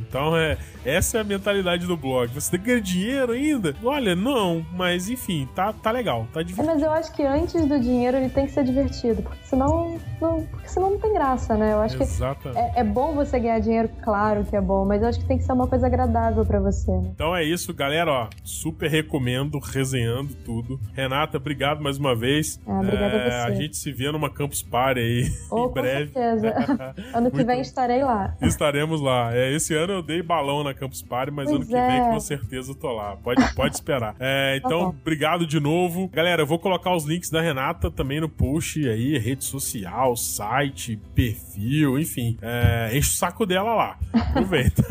[0.00, 2.32] Então, é, essa é a mentalidade do blog.
[2.32, 3.74] Você tem que ganhar dinheiro ainda?
[3.82, 6.70] Olha, não, mas enfim, tá, tá legal, tá divertido.
[6.70, 9.98] É, mas eu acho que antes do dinheiro ele tem que ser divertido, porque senão
[10.20, 11.72] não, porque senão não tem graça, né?
[11.72, 12.60] Eu acho Exatamente.
[12.60, 15.26] que é, é, bom você ganhar dinheiro, claro que é bom, mas eu acho que
[15.26, 16.90] tem que ser uma coisa agradável para você.
[16.90, 17.10] Né?
[17.14, 20.80] Então é isso, galera, ó, super recomendo, resenhando tudo.
[20.94, 22.60] Renata, obrigado mais uma vez.
[22.66, 23.52] Ah, obrigada é, a você.
[23.52, 26.12] A gente se vê numa Campus Party aí oh, em breve.
[26.12, 26.94] Com certeza.
[27.14, 28.36] ano que vem estarei lá.
[28.40, 29.34] Estaremos lá.
[29.34, 31.90] É, esse ano eu dei balão na Campus Party, mas pois ano que é.
[31.90, 33.16] vem com certeza eu tô lá.
[33.16, 34.14] Pode, pode esperar.
[34.18, 36.08] É, tá então, obrigado de novo.
[36.08, 40.98] Galera, eu vou colocar os links da Renata também no post aí, rede social, site,
[41.14, 42.36] perfil, enfim.
[42.40, 43.98] É, enche o saco dela lá.
[44.12, 44.82] Aproveita.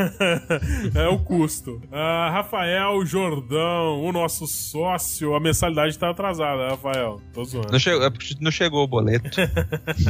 [0.96, 1.82] é o custo.
[1.92, 7.22] Uh, Rafael Jordão, o nosso sócio, a mensalidade tá atrasada, Rafael.
[7.34, 7.72] Tô zoando.
[7.72, 9.30] Não chegou, é não chegou o boleto.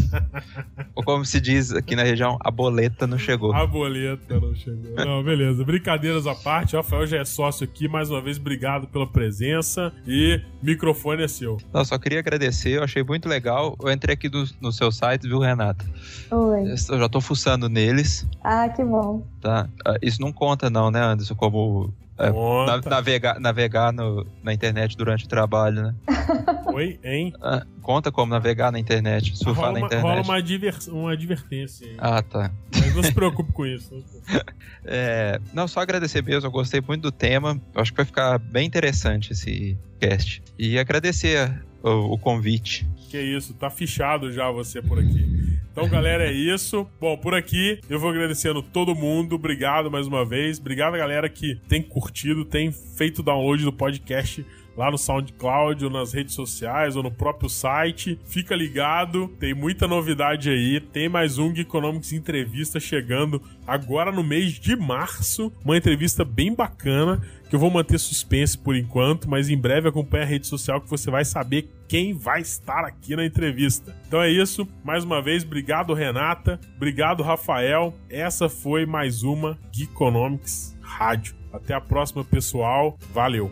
[0.95, 3.53] Ou como se diz aqui na região, a boleta não chegou.
[3.53, 4.95] A boleta não chegou.
[4.95, 5.60] Não, beleza.
[5.65, 7.87] Brincadeiras à parte, o Rafael já é sócio aqui.
[7.87, 11.57] Mais uma vez, obrigado pela presença e microfone é seu.
[11.73, 13.75] Não, só queria agradecer, eu achei muito legal.
[13.81, 15.85] Eu entrei aqui do, no seu site, viu, Renata?
[16.31, 16.71] Oi.
[16.71, 18.27] Eu já tô fuçando neles.
[18.43, 19.25] Ah, que bom.
[19.39, 19.69] Tá.
[19.85, 21.35] Ah, isso não conta, não, né, Anderson?
[21.35, 25.95] Como é, navegar, navegar no, na internet durante o trabalho, né?
[26.73, 27.33] Oi, hein?
[27.41, 30.03] Ah, conta como navegar na internet, surfar rola na internet.
[30.03, 31.95] rola uma, adver, uma advertência aí.
[31.97, 32.51] Ah, tá.
[32.75, 33.93] Mas não se preocupe com isso.
[33.93, 34.41] Não,
[34.85, 37.59] é, não, só agradecer mesmo, eu gostei muito do tema.
[37.73, 40.43] Eu acho que vai ficar bem interessante esse cast.
[40.57, 41.51] E agradecer
[41.83, 42.87] o, o convite.
[43.11, 45.59] Que isso, tá fichado já você por aqui.
[45.69, 46.87] Então, galera, é isso.
[46.97, 49.35] Bom, por aqui eu vou agradecendo todo mundo.
[49.35, 50.59] Obrigado mais uma vez.
[50.59, 54.45] Obrigado, galera, que tem curtido, tem feito download do podcast
[54.77, 58.17] lá no SoundCloud, ou nas redes sociais, ou no próprio site.
[58.23, 60.79] Fica ligado, tem muita novidade aí.
[60.79, 65.51] Tem mais um Geekonomics Entrevista chegando agora no mês de março.
[65.65, 67.21] Uma entrevista bem bacana,
[67.51, 70.89] que eu vou manter suspense por enquanto, mas em breve acompanhe a rede social que
[70.89, 73.93] você vai saber quem vai estar aqui na entrevista.
[74.07, 77.93] Então é isso, mais uma vez, obrigado Renata, obrigado Rafael.
[78.09, 81.35] Essa foi mais uma Geekonomics Rádio.
[81.51, 82.97] Até a próxima, pessoal.
[83.13, 83.51] Valeu!